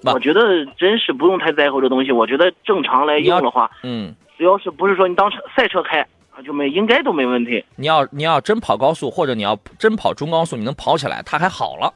[0.03, 2.12] 我觉得真是不用太在乎这东西。
[2.12, 7.64] 我觉得正常来用的话，嗯，只要是不是说你当车赛车开啊，就没应该都没问题。
[7.75, 11.92] 你要你要真跑高速，或者你要真跑中高速，你能跑起来，它还好了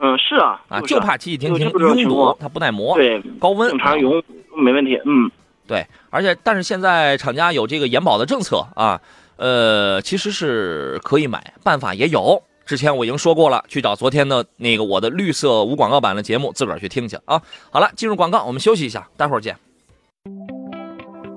[0.00, 4.22] 嗯，是啊，啊，就是就怕骑骑停停拥堵，它不耐磨，对高温啊正常用
[4.56, 4.98] 没问题。
[5.04, 5.30] 嗯，
[5.66, 9.00] 对，而且但是现在厂家有这个延保的政策啊，
[9.36, 12.42] 呃，其实是可以买，办法也有。
[12.64, 17.42] 之前我已经说过了，去找昨天的那个我的绿色无广告版的节目，自个儿去听去啊。
[17.70, 19.56] 好了，进入广告，我们休息一下，待会儿见。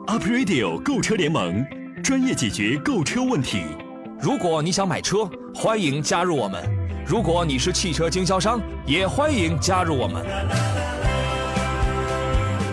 [0.08, 1.66] Up Radio 购车联盟，
[2.04, 3.64] 专业解决购车问题。
[4.22, 6.62] 如果你想买车，欢迎加入我们；
[7.06, 10.26] 如果你是汽车经销商，也欢迎加入我们。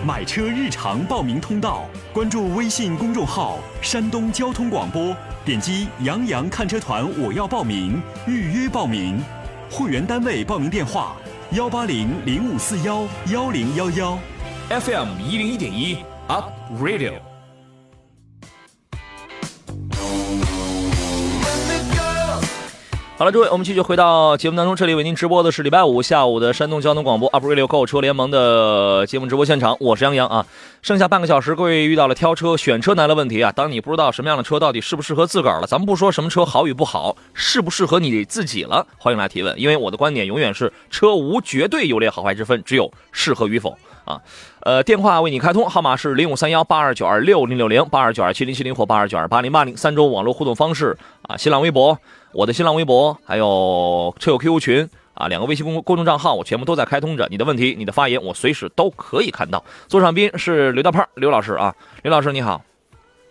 [0.05, 5.15] 买车日常报名通道，关注微信公众号“山东交通广播”，
[5.45, 9.21] 点击“杨洋看车团”，我要报名，预约报名。
[9.69, 11.15] 会员单位报名电话：
[11.51, 14.17] 幺八零零五四幺幺零幺幺。
[14.69, 16.45] FM 一零一点一 Up
[16.81, 17.30] Radio。
[23.21, 24.75] 好了，诸位，我们继续回到节目当中。
[24.75, 30.43] 这里为您直播的是礼拜五下午的山东交通广播 Up Radio 购车联盟的节目直播现场，我是杨洋啊。
[30.81, 33.51] 剩下半个小时，各位遇到了挑车、选车难的问题啊。
[33.51, 39.53] 当你不知道什么样的车到底适不适合自个儿了，咱们不说什么车好与不好，适不适合你自己了，欢迎来提问。
[39.55, 44.19] 因为我的观点永远是车无绝对优劣好坏之分，只有适合与否啊。
[44.61, 49.77] 呃，电话为你开通，号码是零五三幺八二九二六零六零八二九二七零七零或八二九二八零八零。
[49.77, 51.95] 三种网络互动方式啊，新浪微博。
[52.33, 57.27] 我的新浪微博还有车友 QQ 群啊，两个微信公公众账号我全部都在开通着。
[57.29, 59.63] 你的问题、你的发言，我随时都可以看到。
[59.87, 62.61] 座上宾是刘大胖，刘老师啊，刘老师你好。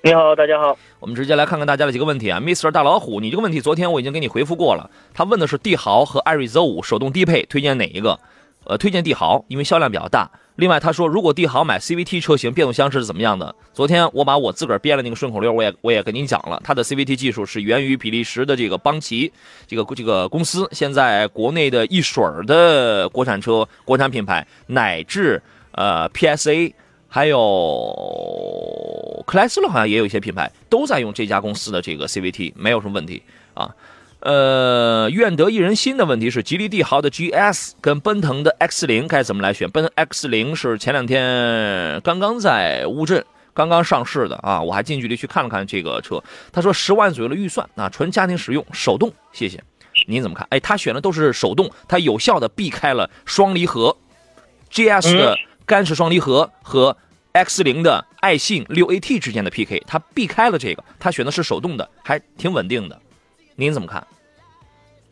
[0.03, 0.77] 你好，大家好。
[0.99, 4.91] 我们直接来看看大家的几个问题啊，Mr 大老虎，你这个问题昨天我已经给你回复过了。
[5.15, 8.19] 他问的是帝豪和艾瑞泽五手动低配推荐哪一个？
[8.65, 10.31] 呃，推荐帝豪，因为销量比较大。
[10.61, 13.55] 另外，他说如果帝豪买 CVT 车型，变速箱是怎么样的？
[13.73, 19.33] 昨天我把我自个儿编的那个顺口溜，我也我也跟您讲了，它的 CVT 技术是源于比利时的这个邦奇
[19.67, 25.43] 这个这个公司，现在国内的一水儿的国产车、国产品牌，乃至
[25.73, 26.75] 呃 PSA。
[27.13, 33.21] 还有克莱斯勒好像也有一些品牌都在用这家公司的这个 CVT，没有什么问题
[33.53, 33.69] 啊。
[34.21, 39.71] 呃，愿得一人心的问题是，吉利帝豪的 GS 跟奔腾的 X 零该怎么来选？
[39.71, 46.23] 奔腾 X 零是前两天刚刚在乌镇刚刚上市的啊，我还近距离去看了看这个车。
[46.53, 49.63] 他说十万左右的预算啊，纯家庭使用，手动，谢谢。
[50.07, 50.47] 您怎么看？
[50.51, 53.97] 哎，他选的都是手动，他有效的避开了双离合
[54.71, 56.97] ，GS 的干式双离合和
[57.33, 63.01] X 零的爱信六 AT 之间的 PK，他避开了这个，他选的是手动的，还挺稳定的。
[63.61, 64.05] 您怎么看？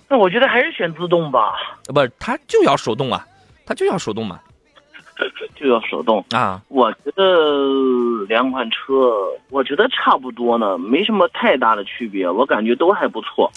[0.09, 1.53] 那我觉得还是选自动吧，
[1.87, 3.27] 呃不，他就要手动啊，
[3.67, 4.41] 它就要手动嘛
[5.55, 6.25] 就要手动。
[6.31, 9.13] 啊，我觉得两款车，
[9.51, 13.53] 我觉得差不多呢，没什么太大的区别，我感觉都还不错。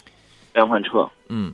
[0.53, 1.53] 两款车，嗯，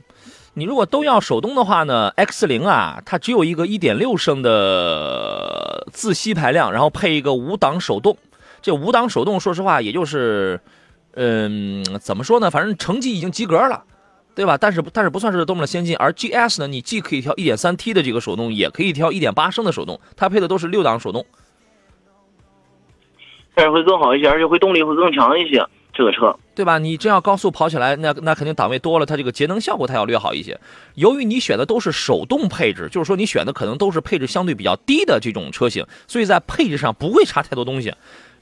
[0.54, 8.18] 你如果都要手动的话呢，X 零啊，它只有一个1.6升的自吸排量，然后配一个五档手动。
[8.60, 10.60] 这五档手动，说实话，也就是，
[11.20, 12.48] 嗯，怎么说呢？
[12.48, 13.82] 反正成绩已经及格了，
[14.36, 14.56] 对吧？
[14.56, 15.96] 但是但是不算是多么的先进。
[15.96, 21.26] 而 GS 呢，你既可以调 1.3T 的这个手动，也可以调1.8升的手动，它配的都是六档手动。
[23.56, 25.66] 但是会更好一些，而且会动力会更强一些。
[25.92, 26.78] 这个车，对吧？
[26.78, 30.60] 你真要高速跑起来，那那肯定档位多了，它这个节能效果它要略好一些。
[30.94, 37.92] 由于你选的都是手动配置，就是说你选的可能都是配置相对比较低的这种车型，所以在配置上不会差太多东西。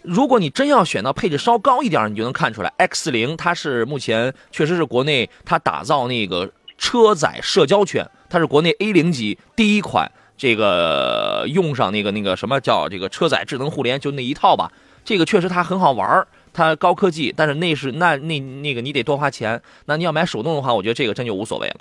[0.06, 14.70] 如果你真要选到配置稍高一点，你就能看出来，X 零它是目前确实是国内它打造那个车载社交圈，它是国内 A 零级第一款这个用上那个那个什么叫这个车载智能互联，就那一套吧。
[15.04, 16.26] 这个确实它很好玩。
[16.52, 19.60] 它高科技，但是那是那那那个你得多花钱。
[19.84, 21.76] 那你要买手动的话，我觉得这个真就无所谓了。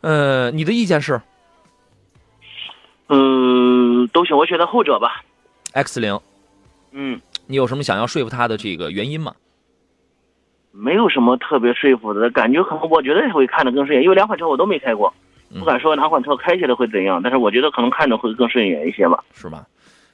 [0.00, 1.22] 呃，你的意见是
[3.08, 5.22] 嗯，都行，我选择后者吧。
[5.74, 6.18] X 零，
[6.92, 9.34] 嗯，你有什么想要说服他的这个原因吗？
[10.70, 15.12] 没有什么特别说服的感觉，可能我觉得会看着更顺眼，因为两款车我都没开过，
[15.50, 19.22] 嗯不敢说哪款车开起来会怎样，但是我觉得可能看着会更顺眼一些吧。
[19.32, 19.66] 是吧？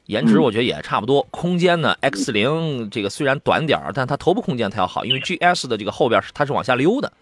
[0.07, 1.23] 颜值我觉得也差不多。
[1.31, 7.13] 空间呢，X 零这个虽然短点儿，但它头部空间它要好，因为 GS 的这个后边是它是往下溜的，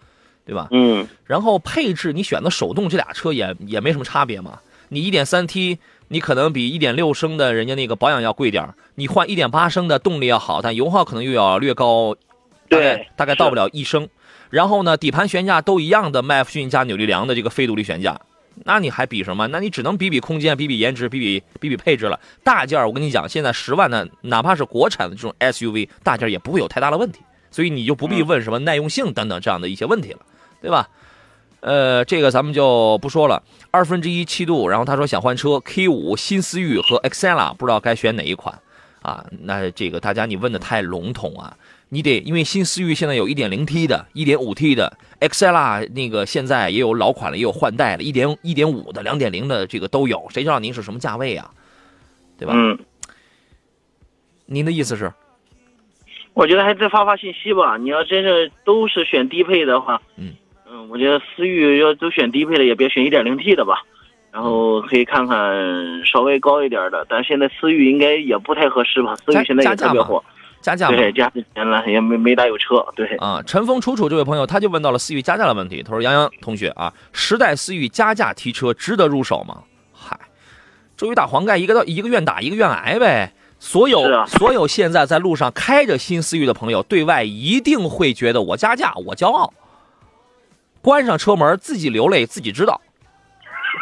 [0.45, 0.69] 对吧？
[0.71, 4.59] 嗯，然后配置你选的手动这俩车也也没什么差别嘛。
[4.87, 5.77] 你 1.3T
[6.09, 12.15] 你可能比一点六升的人家那个保养要贵点儿你换一点八升的动力要好，但油耗可能又要略高，
[12.67, 14.09] 对大概到不了一升。
[14.49, 18.19] 然后呢，底盘悬架都一样的麦弗逊加扭力梁的这个非独立悬架，
[18.65, 19.47] 那你还比什么？
[19.47, 22.19] 那你只能比比空间，比比颜值，比比比比配置了。
[22.43, 27.19] 大件儿我跟你讲，现在十万的哪怕是国产的这种 SUV 大件儿也不会有太大的问题，
[27.51, 30.19] 所以你就不必问什么耐用性等等这样的一些问题了，
[30.59, 30.89] 对吧？
[31.61, 33.43] 呃，这个咱们就不说了。
[33.71, 38.57] 二分之一七度，然后他说想换车，K 五、新思域和 Excella 不知道该选哪一款
[39.01, 39.25] 啊？
[39.41, 41.55] 那这个大家你问的太笼统啊，
[41.89, 51.51] 你得因为新思域现在有 1.0T 的、1.5T 的，Excella 那个现在也有老款了，也有换代了，一点一点五的、两点零的这个都有，谁知道您是什么价位啊？
[52.37, 52.53] 对吧？
[52.55, 52.79] 嗯，
[54.45, 55.11] 您的意思是？
[56.33, 57.75] 我觉得还是发发信息吧。
[57.75, 60.33] 你要真是都是选低配的话，嗯嗯，
[60.89, 63.83] 我觉得思域要都选低配的，也别选 1.0T 的吧。
[64.31, 69.15] 然后可以看看稍微高一点的，但现在思域应该也不太合适吧？
[69.15, 70.23] 思域现在也特别火，
[70.61, 70.87] 加价？
[70.89, 73.07] 对，加钱了也没没大有车，对。
[73.17, 75.81] 啊，晨风楚楚这位朋友他就问到了思域加价的问题。
[75.81, 80.15] 他说：“杨洋同学啊，时代思域加价提车值得入手吗？”嗨，
[80.95, 83.33] 周瑜打黄盖，一个到一个愿打一个愿挨呗。
[83.57, 89.51] 所有、啊所有现在在路上开着新思域的朋友，对外一定会觉得我加价，我骄傲。
[90.81, 92.79] 关上车门，自己流泪，自己知道，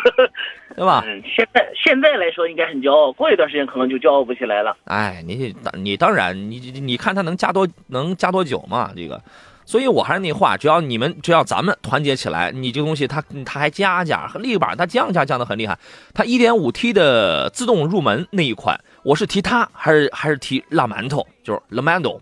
[0.76, 1.04] 对吧？
[1.06, 4.76] 嗯，现在现在来说应该很骄傲，过一段时间可能就骄傲不起来了。
[4.86, 8.92] 哎，你你当然，你你你看他能加多能加多久嘛？
[8.96, 9.22] 这个，
[9.66, 15.78] 所以我还是那话，只要你们只要咱们团结起来，你这个东西它它还加价，和力板它降价降的很厉害。
[16.14, 22.20] 它 1.5T 的自动入门那一款，我是提它还是还是提辣馒头，就是 Lamando，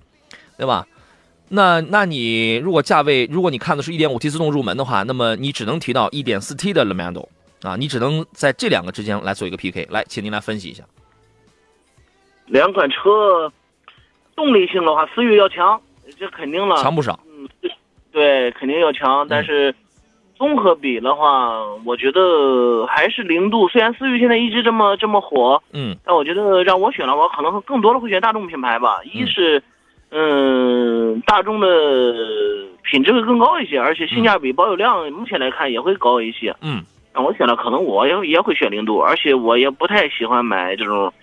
[0.58, 0.86] 对吧？
[1.50, 7.28] 那那你如果价位，如果你看的是 1.5T 自动入门的话，那么你只能提到 1.4T 的 Lamando
[7.62, 9.88] 啊，你只能在这两个之间来做一个 PK。
[9.92, 10.84] 来，请您来分析一下。
[12.48, 13.52] 两款车
[14.36, 15.80] 动力性的话，思域要强，
[16.20, 16.76] 这肯定了。
[16.78, 17.20] 强不少。
[17.28, 17.72] 嗯，对
[18.12, 19.28] 对，肯定要强。
[19.28, 19.74] 但是
[20.38, 23.68] 综合比的话，我觉得还是零度。
[23.68, 29.00] 虽然思域现在一直这么这么火，嗯但我觉得让我选了，我可能更多的会选大众品牌吧。
[29.04, 29.64] 一是，
[30.10, 30.55] 嗯，
[31.21, 31.67] 大众的
[32.84, 36.56] 品质会更高一些，而且性价比、保有量目前来看也会高一些。
[36.62, 36.84] 嗯。
[37.13, 41.13] 那我选了，可能我也也会选零度，而且我也不太喜欢买这种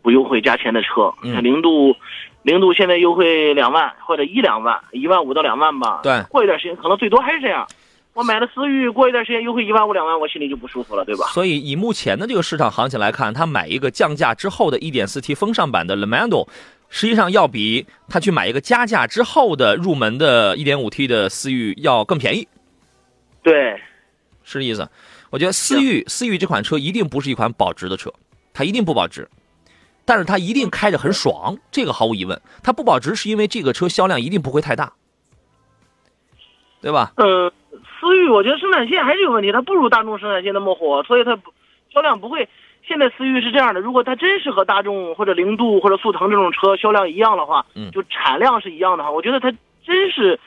[0.00, 1.12] 不优惠加钱的车。
[1.22, 1.96] 嗯像零度，
[2.42, 6.00] 零度现在优惠两万或者一两万，一万五到两万吧。
[6.04, 7.66] 对过一段时间可能最多还是这样。
[8.12, 11.26] 我买了思域，过一段时间优惠一万五两万，我心里就不舒服了，对吧？
[11.32, 16.46] 所以以目前的这个市场行情来看，他买一个降价之后的 1.4T 风尚版的 Lamando，
[16.90, 22.46] 实际上要比他去买一个加价之后的入门的 1.5T 的思域要更便宜，
[23.42, 23.80] 对，
[24.42, 24.88] 是这意思。
[25.30, 28.12] 我觉得思域思域这款车一定不是一款保值的车，
[28.52, 29.28] 它一定不保值，
[30.04, 32.42] 但是它一定开着很爽，这个毫无疑问。
[32.64, 34.92] 它不保值是因为这个车销量一定不会太大，
[36.82, 37.12] 对吧？
[37.16, 37.52] 嗯，
[38.00, 41.38] 思域我觉得生产线还是有问题，它不如大众生产线那么火，所以它
[41.94, 42.48] 销量不会。
[42.82, 47.90] 现在思域是这样的，如果它真是和大众或者凌渡或者速腾这种车销量一样的话，嗯。
[47.92, 49.52] 就产量是一样的话，我觉得它
[49.84, 50.38] 真是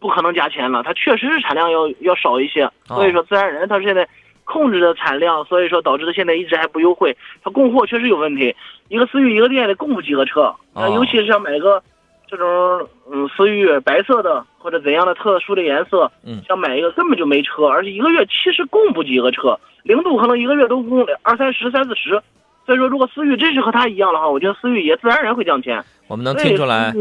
[0.00, 2.96] 不可能加钱了，它确实是产量要要少一些，哦。
[2.96, 4.08] 所以说自然人它现在
[4.44, 8.54] 控制的产量，所以说导致它现在一直还不优惠，它供货确实有问题。
[8.88, 10.94] 一个思域一个店里供不几个车，那哦。
[10.96, 11.82] 尤其是要买个
[12.32, 22.22] 这种嗯思域白色的或者怎样的特殊的颜色，嗯想买一个根本就没车，而且一个月其实供不几个车，零度可能一个月都供二三十、三四十。
[22.64, 25.84] 所以说，如果思域真是和它一样的话，我觉得思域也自然而然会降钱。
[26.08, 26.94] 我们能听出来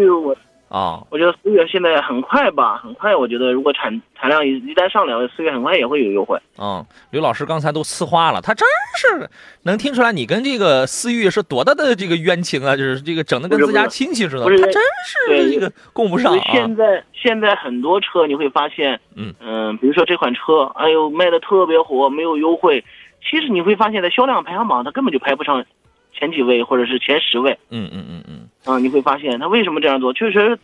[0.71, 3.13] 啊、我觉得思域现在很快吧，很快。
[3.13, 6.39] 我觉得如果产产量一一旦上来，思域很快也会有优惠。
[6.57, 9.29] 嗯，刘老师刚才都呲花了，他真是
[9.63, 16.39] 能听出来你跟这个思域是多大的这个冤情啊，就是这个整的跟自家亲戚似的，他真是对这个供不上。
[16.39, 22.81] 现在现在很多车你会发现，嗯比如说这款车，哎呦卖的特别火，没有优惠。
[23.29, 25.63] 其实你会发现在销量排行榜它根本就排不上
[26.13, 30.57] 前几位或者是前十位嗯嗯嗯嗯，啊、你会发现他为什么这样做，确实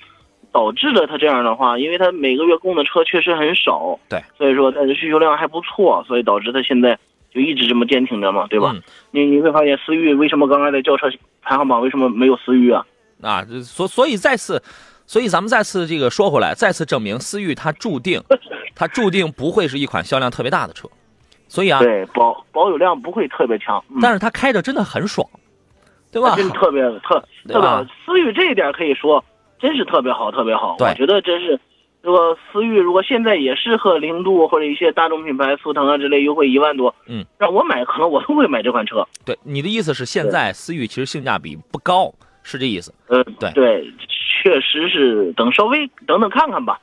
[0.52, 6.98] 导致了他这样的话，因为他每个月供的车确实很少，对，所以说它的需求量还不错，所以导致他现在
[7.34, 8.72] 就一直这么坚挺着嘛，对吧？
[8.76, 8.82] 嗯
[9.12, 11.08] 你你会发现思域为什么刚刚在轿车
[11.42, 12.86] 排行榜为什么没有思域啊？
[13.22, 14.62] 啊，这所所以再次，
[15.06, 18.22] 所以咱们再次这个说回来，再次证明思域它注定，
[18.76, 20.88] 它注定不会是一款销量特别大的车，
[21.48, 25.28] 所以啊，对，保保有量不会特别强，嗯但是它开着真的很爽，
[26.12, 26.36] 对吧？
[26.36, 27.86] 真特别特对吧特别好。
[28.06, 29.24] 思域这一点可以说
[29.60, 30.76] 真是特别好，特别好。
[30.80, 31.60] 我觉得真是，
[32.02, 39.08] 如果思域如果现在也是和零度或者一些大众品牌速腾啊之类优惠一万多，嗯，让我买可能我都会买这款车。
[39.26, 42.94] 对，你的意思是现在思域其实性价比不高，是这意思？
[43.08, 43.94] 呃，对对，
[44.44, 46.80] 确实是等稍微等等看看吧。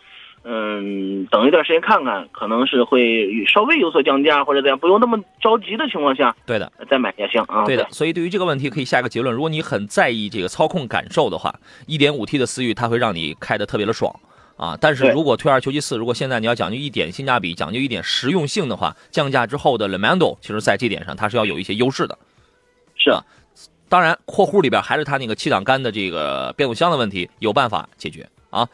[0.46, 6.70] 嗯，等一段时间看看，可能是会稍微有所降价或者怎样，不用那么着急的情况下对的。
[6.90, 7.64] 再买也行啊。
[7.64, 11.54] 对的，所以对于这个问题可以下一个结论：如果你很在意这个操控感受的话
[11.86, 14.14] 一点五 T 的思域它会让你开的特别的爽
[14.58, 14.76] 啊。
[14.78, 22.18] 但是如果退而求其次，如果现在你要讲究一点性价比，讲究一点实用性的话，降价之后的 Le Mando 其实在这点上它是要有一些优势的。
[22.96, 23.24] 是啊，
[23.88, 28.68] 当然，括弧里边还是它那个七档杆的这个变速箱的问题，有办法解决啊。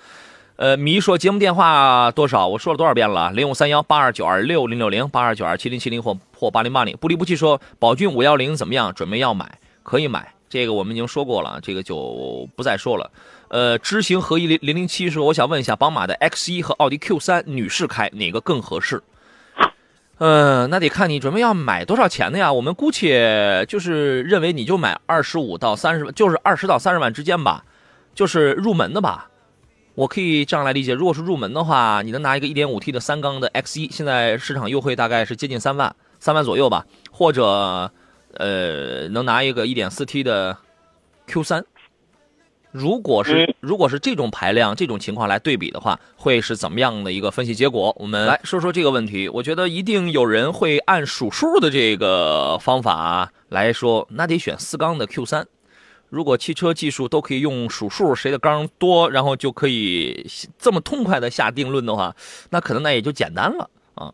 [0.61, 2.47] 呃，迷说节目电话多少？
[2.47, 3.33] 我说了多少遍了？
[3.33, 6.95] 零五三幺八二九二六零六零八二九二七零七零或或八零八零。
[6.99, 8.93] 不离不弃说宝骏五幺零怎么样？
[8.93, 9.51] 准备要买，
[9.83, 10.35] 可以买。
[10.51, 13.11] 这个我们已经说过了，这个就不再说了。
[13.49, 19.03] 呃，知行合一零零零七说，我想问一下，宝马的 X 一和奥迪 Q 三女士开哪个更合适？
[20.19, 22.53] 嗯、那得看你准备要买多少钱的呀。
[22.53, 27.65] 我们姑且就是认为你就买二十五到三十，就是二十到三十万之间吧，
[28.15, 29.29] 就是入门的吧。
[30.01, 37.93] 我可以这样来理解，如果是入门的话，你能拿一个 1.5T 的三缸的 X 1现在市场优惠大概是接近三万，三万左右吧，或者
[38.33, 40.57] 呃能拿一个 1.4T 的
[41.27, 41.65] Q 3
[42.73, 47.95] 如果是嗯如果是这种排量、这种情况来对比的话，会是怎么样的一个分析结果？
[48.01, 49.29] 我们来说说这个问题。
[49.29, 55.45] 我觉得一定有人会按数数的这个方法来说，那得选四缸的 Q 3
[56.11, 60.27] 如果汽车技术都可以用数数，谁的缸多，然后就可以
[60.59, 62.15] 这么痛快的下定论的话，
[62.51, 64.13] 那可能那也就简单了啊。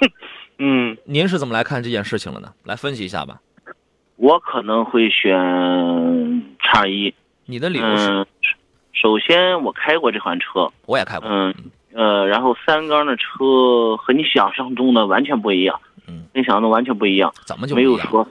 [0.58, 2.52] 嗯，您是怎么来看这件事情了呢？
[2.64, 3.40] 来分析一下吧。
[4.16, 5.32] 我可能会选
[6.60, 7.12] 叉一。
[7.46, 8.08] 你的理由是？
[8.10, 8.26] 嗯，
[8.92, 11.26] 首先我开过这款车，我也开过。
[11.28, 11.54] 嗯
[11.92, 17.98] 呃，然后三缸的车和你想象中的完全不一样，嗯，跟想象中完全不一样，怎么就没有？
[17.98, 18.24] 说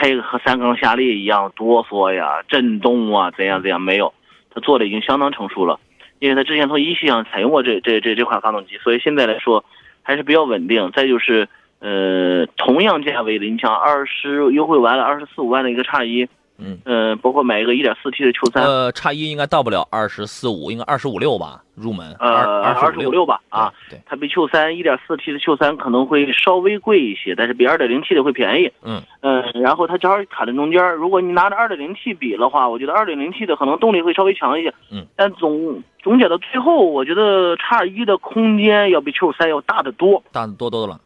[0.00, 4.14] 开个和三缸夏利一样哆嗦呀、震动啊怎样怎样，没有，
[4.54, 5.80] 它做的已经相当成熟了，
[6.20, 9.64] 因为它之前从一汽上采用过这这这这款发动机，所以现在来说
[10.02, 10.92] 还是比较稳定。
[10.92, 11.48] 再就是
[11.80, 16.28] 呃，同样价位的，你像二十优惠完了二十四五万的一个叉一，
[16.58, 22.14] 嗯，呃，包括买一个一点四 T 的 Q 三、呃，叉一应该到不了二十四五，应该二十五六吧，入门。
[22.18, 28.72] 呃，二二十五六吧，啊，对，它比 Q 三一点四 T 的 Q 三可能会稍微贵一些，但是比二点零 T 的会便宜。
[28.82, 30.92] 嗯嗯、然后它正好卡在中间。
[30.94, 34.74] 如果你拿着二点零 T 比的话，我觉得二点零 T 的可能动力会稍微强一些。
[34.90, 40.98] 嗯，但总总结到最后，我觉得叉一的空间要比 Q 三要大得多，大得多多了。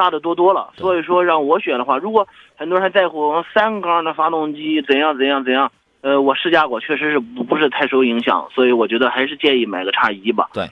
[0.00, 0.70] 大的多多了。
[0.78, 10.48] 所以说让我选的话，如果很多人还在乎三缸的发动机怎样怎样怎样，呃，我试驾过，确实是不不是太受影响，所以我觉得还是建议买个叉一吧。
[10.54, 10.66] 对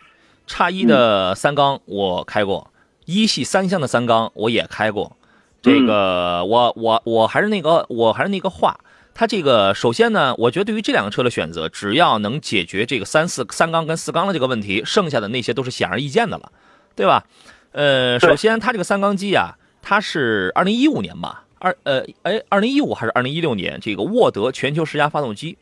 [0.47, 2.71] 叉一的三缸我开过，
[3.05, 5.15] 一系三厢的三缸我也开过。
[5.61, 8.79] 这个我我我还是那个我还是那个话，
[9.13, 16.51] 它这个首先呢，我觉得对于这两个车的选择，只要能解决这个三四三缸跟四缸的这个问题，剩下的那些都是显而易见的了，
[16.97, 17.25] 对吧？
[17.73, 25.57] 呃，首先它这个三缸机啊，它是二零一五年吧，二呃哎二零一五还是二零一六年，这个沃德全球十佳发动机。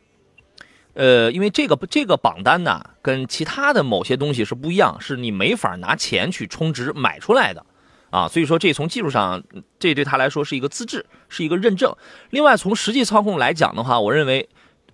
[0.94, 7.66] 呃，因为这个这个榜单呢，跟其他的某些东西是不一样，是你没法拿钱去充值买出来的，
[8.08, 9.42] 啊，所以说这从技术上，
[9.78, 11.94] 这对他来说是一个资质，是一个认证。
[12.30, 14.48] 另外，从实际操控来讲的话，我认为，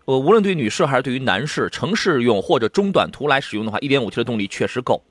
[0.07, 5.05] 呃，无论对女士还是对于男士，城市用或者中短途来使用的话，1.5T 的动力确实够，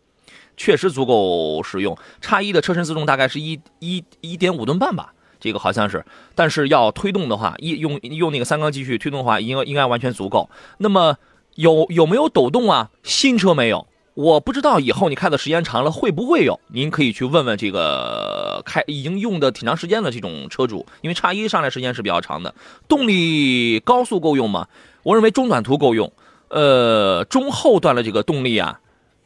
[0.62, 1.98] 确实足够使用。
[2.22, 5.12] 叉一的车身自重大概是一一一点五吨半吧。
[5.40, 6.06] 这个好像是，
[6.36, 10.52] 但是要推动的话，一用用那个三缸机去推动的话，应该应该完全足够。
[10.78, 11.18] 那么
[11.56, 12.92] 有有没有抖动啊？
[13.02, 16.60] 新车没有，我不知道以后你开的时间长了会不会有。
[16.68, 22.54] 您可以去问问这个开已经用的挺长时间的这种车主，因为叉一上来时间是比较长的。
[22.88, 24.68] 动力高速够用吗？
[25.02, 26.14] 我认为中短途够用，
[26.50, 28.80] 呃，中后段的这个动力啊，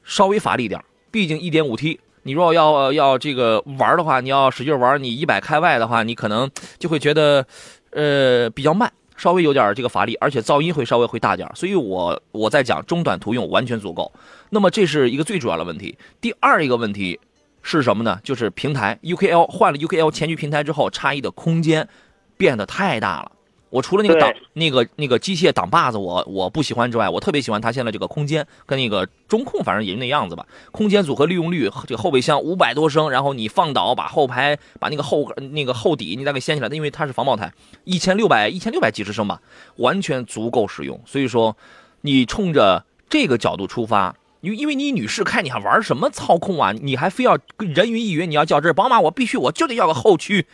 [0.06, 0.82] 稍微乏力点，
[1.16, 1.98] 毕竟一点五 T。
[2.24, 7.48] 你如果要要这个玩的话，你要使劲玩，你一百开外的话，你可能就会觉得，
[7.92, 11.50] 呃，比较慢，稍微有点这个乏力，而且噪音会稍微会大点。
[11.56, 14.12] 所以我我在讲中短途用完全足够。
[14.50, 15.98] 那么这是一个最主要的问题。
[16.20, 17.18] 第二一个问题
[17.62, 18.20] 是什么呢？
[18.22, 21.88] 就是平台 UKL 换了 UKL 前驱平台之后，差异的空间
[22.36, 23.32] 变得太大了。
[23.70, 30.46] 我除了那个挡那个那个机械挡把子，我我不喜欢之外，我特别喜欢它现在这个空间跟那个中控，反正也就那样子吧。
[30.72, 37.52] 空间组合利用率，这个后备箱五百多升，然后你放倒把后排把那个后那个后底你再给掀起来，因为它是防爆胎，
[37.84, 39.42] 一千六百一千六百几十升吧，
[39.78, 41.02] 完全足够使用。
[41.06, 41.58] 所以说，
[42.02, 46.72] 你冲着这个角度出发，因因为你女士开，你还玩什么操控啊？
[46.72, 50.46] 你还非要人云亦云，你要较真，宝马我必须我就得要个后驱。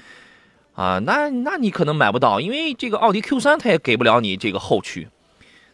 [0.74, 5.08] 啊，那那你可能买不到，因为这个奥迪 Q 三它也给不了你这个后驱，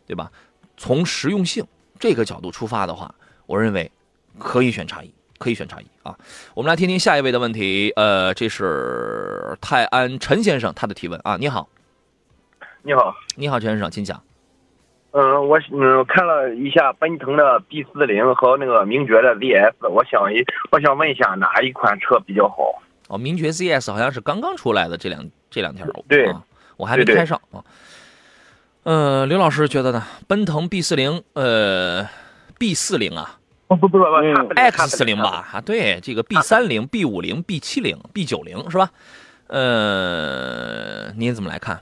[0.06, 0.32] 对吧？
[0.76, 1.66] 从实用性
[2.00, 3.14] 这个角度出发的话，
[3.46, 3.92] 我认为
[4.40, 6.18] 可以选差异，可以选差异啊。
[6.54, 11.70] 我们来听听下一位的问题，呃，这是泰安陈先生他的提问啊，你好，
[12.84, 14.22] 你好，你好陈先生，请讲。
[15.12, 22.82] 嗯，我嗯看了一下奔腾的 B 四零和那个名爵的 ZS，我想一我想问一下哪一款车比较好？
[23.08, 26.34] 哦，名爵 ZS 好像是刚刚出来的这两这两天，对，
[26.76, 27.64] 我还没开上啊。
[28.84, 30.04] 呃，刘老师觉得呢？
[30.28, 32.08] 奔腾 B 四零，呃
[32.58, 33.38] ，B 四零啊，
[33.68, 34.06] 不不不不
[34.56, 35.48] ，X 四零吧？
[35.54, 38.90] 啊，对，这个 B 三零、B 五零、B 七零、B 九零是吧？
[39.48, 41.82] 呃，您怎么来看？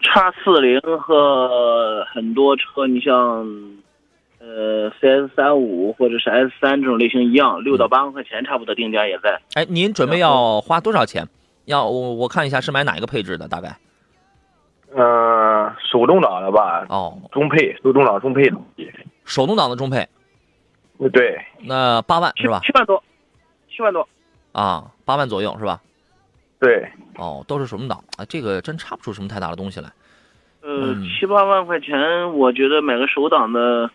[0.00, 3.46] 叉四零和很多车，你像。
[4.40, 9.38] 呃，CS 三五或者是 S 三这种类型一样，六到八万块钱差不多定价也在。
[9.52, 11.28] 哎，您准备要花多少钱？
[11.66, 13.46] 要我我看一下是买哪一个配置的？
[13.46, 13.76] 大概？
[14.94, 16.86] 呃，手动挡的吧。
[16.88, 18.56] 哦，中配，手动挡中配的。
[19.26, 20.08] 手动挡的中配。
[21.12, 21.38] 对。
[21.60, 22.60] 那八万是吧？
[22.64, 23.04] 七万多，
[23.68, 24.08] 七万多。
[24.52, 25.82] 啊，八万左右是吧？
[26.58, 26.88] 对。
[27.18, 29.90] 哦，都是手动挡啊，这个真差不出什么太大的东西来。
[30.62, 33.90] 呃，七八万块钱，我觉得买个手挡的。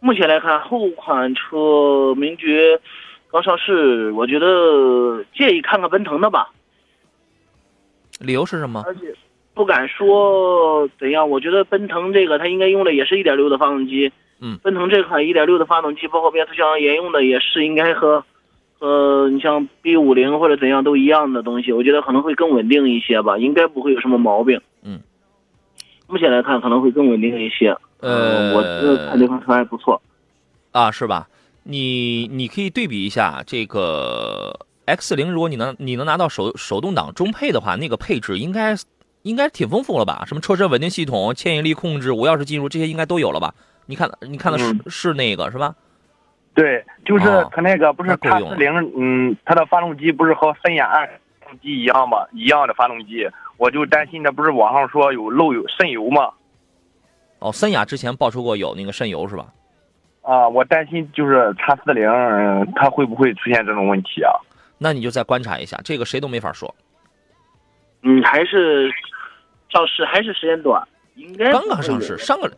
[0.00, 2.80] 目前来看，后款车名爵
[3.30, 6.50] 刚上市，我觉得建议看看奔腾的吧。
[8.18, 8.82] 理由是什么？
[8.86, 9.14] 而且
[9.52, 14.10] 不敢说怎样，我觉得奔腾这个它应该用的也是一点六的发动机。
[14.40, 14.58] 嗯。
[14.62, 18.24] 奔腾这款一点六的发动机，包括变速箱沿用的也是应该和
[18.78, 24.60] 和你像 B 五零或者怎样都一样的东西，我觉得可能会更稳定一些吧，应该不会有什么毛病。
[24.82, 25.00] 嗯。
[26.08, 27.76] 目前来看，可能会更稳定一些。
[28.00, 30.00] 呃，我觉得看这款车还不错，
[30.72, 31.28] 啊，是吧？
[31.62, 38.74] 你你可以对比一下这个 X 零，如果你能你能拿到手手动挡中配的话，那个配置应该
[39.22, 40.24] 应该挺丰富了吧？
[40.26, 43.54] 什么车身稳定系统、牵引力控制、无钥匙进入这些应该都有了吧？
[43.86, 45.74] 你看你看的是是那个是吧？
[46.54, 51.06] 对，就是它那个不是 x 四零，嗯，它的发动机不是和森雅二
[51.40, 52.26] 发动机一样吗？
[52.32, 53.28] 一样的发动机，
[53.58, 56.30] 我就担心它不是网上说有漏油渗油吗？
[57.40, 59.46] 哦，森雅之前爆出过有那个渗油是吧？
[60.22, 62.06] 啊，我担心就是叉四零，
[62.76, 64.32] 它会不会出现这种问题啊？
[64.78, 66.72] 那你就再观察一下，这个谁都没法说。
[68.02, 68.90] 嗯，还是
[69.70, 72.50] 上市还是时间短，应该刚刚上市，上个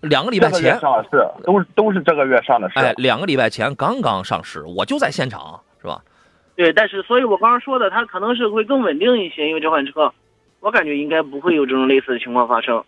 [0.00, 1.10] 两个礼拜前上市，
[1.44, 2.78] 都是都是这个月上的市。
[2.78, 6.02] 哎，两个礼拜前刚刚上市，我就在现场，是吧？
[6.56, 10.12] 对，但是所以我刚刚说的，它可能是会更稳定一些，因为这款车，
[10.60, 12.82] 我感觉应该不会有这种类似的情况发生。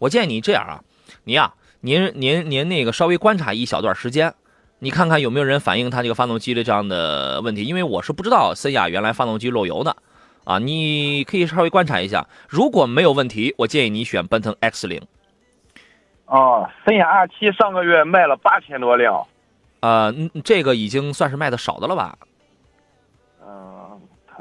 [0.00, 0.80] 我建议你这样啊，
[1.24, 4.32] 你呀，您您您那个稍微观察一小段时间，
[4.78, 7.64] 你看看有没有人反映他这个发动机的这样的问题。
[7.64, 9.94] 因为我是不知道森雅原来发动机漏油的，
[10.44, 12.26] 啊，你可以稍微观察一下。
[12.48, 15.02] 如果没有问题，我建议你选奔腾 X 零。
[16.24, 19.26] 哦，森雅 R 七上个月卖了八千多辆，
[19.80, 22.16] 呃，这个已经算是卖的少的了吧？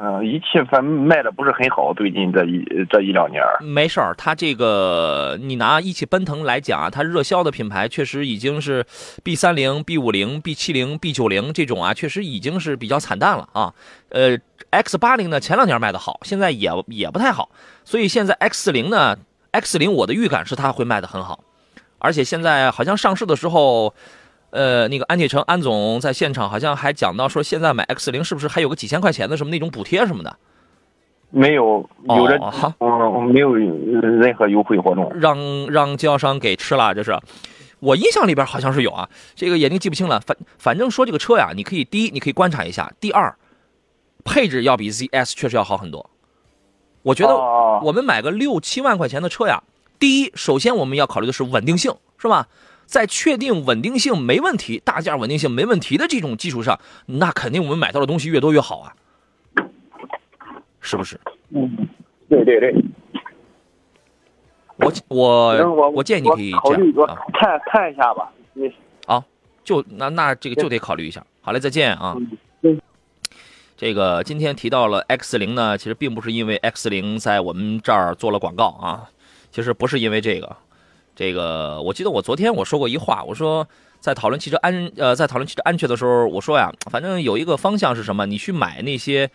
[0.02, 3.44] 嗯，一汽反卖的不是很好，最近这一这一两年。
[3.60, 8.86] 没事儿，它这个你拿一汽奔腾来讲啊，它热销的品牌确实已经是
[9.26, 13.74] B 三零、B 五零、B 七零、B 九零这种啊，确实已经是比较惨淡了啊。
[14.12, 14.38] 呃
[14.70, 17.50] ，X 八零呢，前两年卖的好，现在也也不太好，
[17.84, 19.18] 所以现在 X 四零呢
[19.52, 21.44] ，X 零我的预感是它会卖的很好，
[21.98, 23.94] 而且现在好像上市的时候。
[24.52, 30.36] 呃，那个安铁城安总在现场好像还讲到说，现在买 X 零是不是还有个几千块钱的什么那种补贴什么的？
[31.32, 32.40] 没有，有的
[32.80, 35.38] 嗯，没有任何优惠活动，让
[35.68, 37.16] 让经销商给吃了，这是。
[37.80, 40.20] 我印象里边好像是有啊，这个眼睛记不清了。
[40.20, 43.34] 反反正说这个车呀，你可以第一，你可以观察一下；第二，
[44.26, 46.10] 配置要比 ZS 确实要好很多。
[47.04, 47.34] 我觉得
[47.84, 49.64] 我们买个六七万块钱的车呀，
[49.98, 52.48] 第一，首先我们要考虑的是稳定性，是吧？
[52.90, 58.96] 在确定稳定性没问题、大件稳定性没问题的这种基础上，那肯定我们买到的东西越多越好啊，
[60.82, 61.20] 是不是？
[61.50, 61.88] 嗯，
[62.28, 62.74] 对对对。
[64.78, 66.52] 我我我建议你可以
[66.92, 68.32] 这样啊，看看一下吧。
[68.54, 68.74] 你
[69.06, 69.24] 好，
[69.64, 71.24] 就那那这个就得考虑一下。
[71.42, 72.18] 好嘞，再见啊。
[73.78, 79.08] 这个今天提到了 X 零呢，其实并不是因为 X 零在我们这儿做了广告啊，
[79.52, 80.58] 其实不是因为这个。
[81.20, 83.68] 这个我记得我昨天我说过一话，我说
[84.00, 88.26] 在讨论汽车安呃在讨论汽车安全的时候，我说呀，反正有一个方向是什么？
[88.26, 89.30] 你去买那些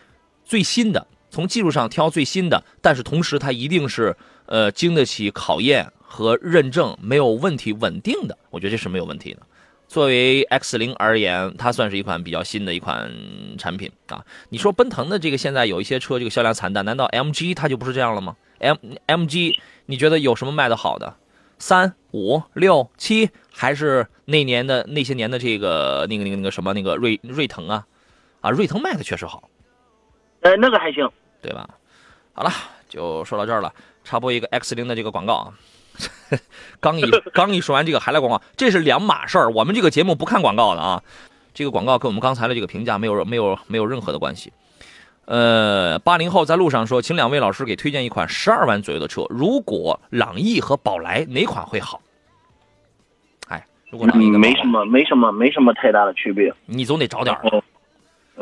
[0.46, 4.16] 最新的，从技术上挑最新的，但是同时它一定是
[4.46, 8.38] 呃经得起考验和认证，没有问题，稳定的。
[8.48, 9.42] 我觉得这是没有问题的。
[9.86, 13.12] 作为 X 零而言，它算是一款比较新的一款
[13.58, 14.24] 产品啊。
[14.48, 21.16] 你说奔腾的这个现在有一些车这个销量惨淡，难道 MG 它就不是这样了吗？M MG 你觉得有什么卖的好的？
[21.66, 27.86] 三五六七，还是那年的那些年的这个那个那个那个什么那个瑞瑞腾啊，
[28.42, 29.48] 啊瑞腾卖的确实好，
[30.42, 31.10] 呃那个还行，
[31.40, 31.66] 对吧？
[32.34, 32.52] 好了，
[32.86, 33.72] 就说到这儿了，
[34.04, 35.54] 插播一个 X 零的这个广告啊，
[36.80, 41.02] 刚一 刚一说完这个还来广告，这是两码事儿，我们这个节目不看广告的啊，
[41.54, 44.52] 这个广告跟我们刚才的这个评价没有没有没有任何的关系。
[45.26, 49.24] 呃，八零后在路上说，请两位老师给推荐一款十二万左右的车。
[49.30, 52.00] 如果朗逸和宝来哪款会好？
[53.48, 56.52] 哎，如果朗逸没什么，没什么，没什么太大的区别。
[56.66, 57.62] 你总得找点儿。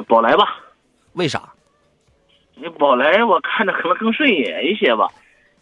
[0.09, 0.57] 宝来吧。
[1.13, 1.43] 为啥？
[2.55, 5.09] 你宝来我看着可能更顺眼一些吧。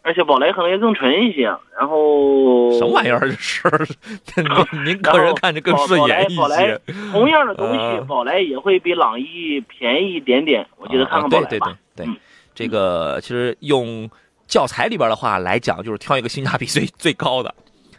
[0.02, 1.44] 而且宝来可能也更纯一些，
[1.78, 3.68] 然后 什么玩意儿这是？
[4.36, 6.80] 您您个人看着更顺眼一些。
[7.12, 10.66] 同样的东西，宝来也会比朗逸便宜一点点。
[10.78, 11.48] 我觉得看看宝来吧。
[11.48, 12.20] 对对对对，
[12.54, 14.08] 这个其实用
[14.46, 17.54] 教材里边的话来讲，就是挑一个性价比最 最高的。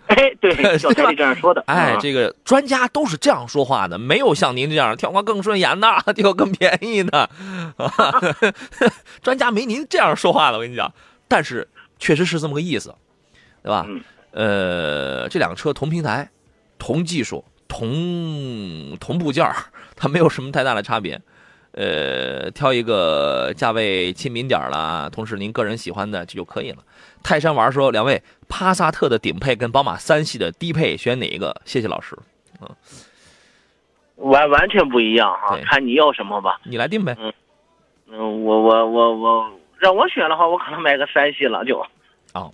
[0.08, 1.64] 哎，对，教材里这样说的。
[1.68, 7.30] 哎，这个专家都是这样说话的，没有像您这样挑个更顺眼的，挑更便宜的。
[9.22, 10.92] 专家没您这样说话的，我跟你讲。
[11.28, 11.68] 但是。
[12.02, 12.94] 确实是这么个意思，
[13.62, 13.86] 对吧？
[14.32, 16.28] 呃，这两个车同平台、
[16.80, 19.48] 同技术、同同部件
[19.96, 21.22] 它没有什么太大的差别。
[21.74, 26.80] 呃，挑一个价位亲民点了，同时您个人喜欢的这就可以了。
[27.22, 31.62] 泰山玩说，两位帕萨特的顶配跟宝马三系的低配选哪一个？
[31.64, 32.18] 谢谢老师。
[32.62, 32.68] 嗯，
[34.16, 36.60] 完完全不一样哈，看你要什么吧。
[36.64, 37.16] 你来定呗。
[37.20, 37.32] 嗯
[38.10, 39.52] 嗯，我我我我。
[39.82, 41.80] 让我选的话，我可能买个三系了就，
[42.34, 42.48] 啊，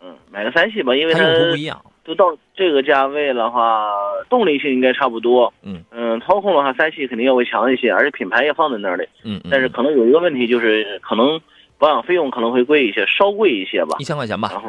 [0.00, 1.78] 嗯，买个三系吧，因为它用途不一样。
[2.04, 3.90] 都到这个价位的话，
[4.28, 5.52] 动力性应该差不多。
[5.62, 9.08] 嗯嗯，操控的话，三系肯定要会强一些，而且品牌也放在那里。
[9.24, 11.40] 嗯，但是可能有一个问题，就是可能
[11.78, 13.96] 保养费用可能会贵一些，稍贵一些吧。
[13.98, 14.50] 一千块钱吧。
[14.52, 14.68] 然后，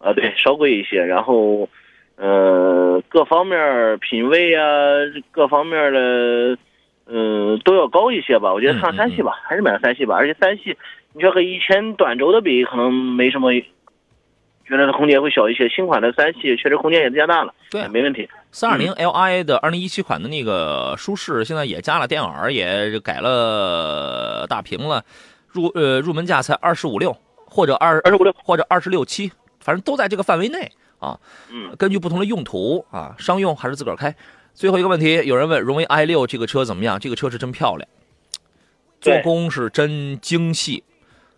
[0.00, 1.00] 啊，对，稍贵一些。
[1.00, 1.68] 然后，
[2.16, 4.66] 呃，各方面品味啊，
[5.30, 6.58] 各方面的，
[7.06, 8.52] 嗯，都要高一些吧。
[8.52, 10.16] 我觉得上三系吧，还是买个三系吧。
[10.16, 10.76] 而且三系。
[11.14, 15.68] 你说和以前短轴的比，可能没什么，原来的空间会小一些。
[15.68, 18.28] 新款的三系确实空间也加大了，对，没问题。
[18.50, 25.04] 三二零 Li 的二零一七款的那个舒适，现在也加了电耳，也改了大屏了，
[25.48, 31.16] 入呃入门价才二十五六，或者二二十五六，或者二十六七，反正都在这个范围内啊。
[31.52, 34.12] 嗯，根据不同的用途啊，商用还是自个儿开。
[34.52, 36.98] 最后一个问题，有人问荣威 i 六这个车怎么样？
[36.98, 37.88] 这个车是真漂亮，
[39.00, 40.82] 做工是真精细。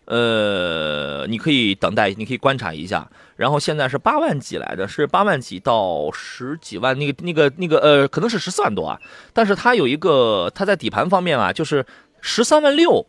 [0.06, 3.08] 呃，你可以等待，你可以观察一下。
[3.36, 8.98] 然后现在是八万几来着，是八万几到十几万，那个那个那个呃，可能是十四万多啊。
[9.32, 11.84] 但是它有一个，它在底盘方面啊，就是
[12.20, 13.06] 十三万六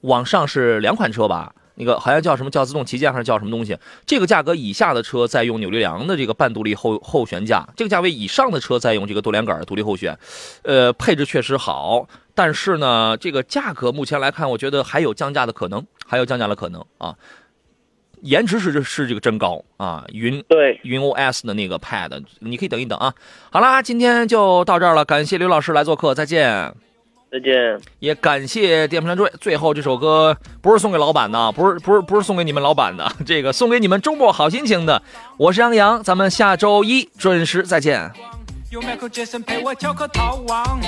[0.00, 3.78] 往上是两款车吧，那个好像叫什么叫自动旗舰还是叫什么东西？
[4.04, 10.18] 这个价格以下的车在用扭力梁的这个半独立后后悬架，这个价位以上的车在用这个多连杆独立后悬，
[10.62, 17.14] 呃，配置确实好，但是呢，这个价格目前来看，我觉得还有降价的可能，还有降价的可能啊。
[18.22, 23.14] 颜值是是这个真高啊，云对云 OS 的那个 Pad，你可以等一等啊。
[23.52, 26.74] 好啦，今天就到这儿了，感谢刘老师来做客，再见。
[27.30, 29.30] 再见，也感谢电瓶山追。
[29.38, 35.02] 最后这首歌不是送给老板的，不是不是不是送给你们老板的， 这个送给你们周末好心情的。
[35.36, 38.10] 我是杨洋，咱们下周一准时再见。
[38.70, 40.80] 有迈克杰森陪我跳个逃亡，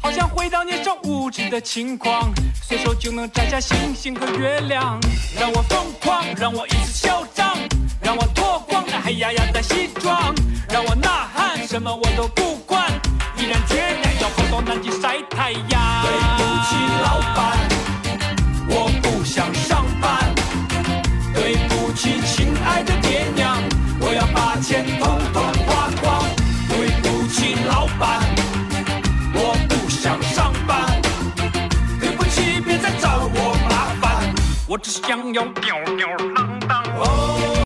[0.00, 2.32] 好像回到年少无知的轻狂，
[2.62, 4.98] 随手就能摘下星星和月亮，
[5.38, 7.58] 让我疯狂，让我一次嚣张，
[8.02, 10.34] 让我脱光那黑压压的西装，
[10.70, 12.90] 让我呐喊，什么我都不管，
[13.36, 14.14] 毅然决然。
[14.54, 15.60] 到南极晒太阳。
[16.06, 17.38] 对不起，老板，
[18.66, 20.34] 我不想上班。
[21.34, 23.58] 对不起，亲爱的爹娘，
[24.00, 26.24] 我要把钱统统花光。
[26.70, 28.22] 对不起，老板，
[29.34, 30.98] 我不想上班。
[32.00, 34.34] 对不起，别再找我麻烦，
[34.66, 37.23] 我只想要吊吊郎。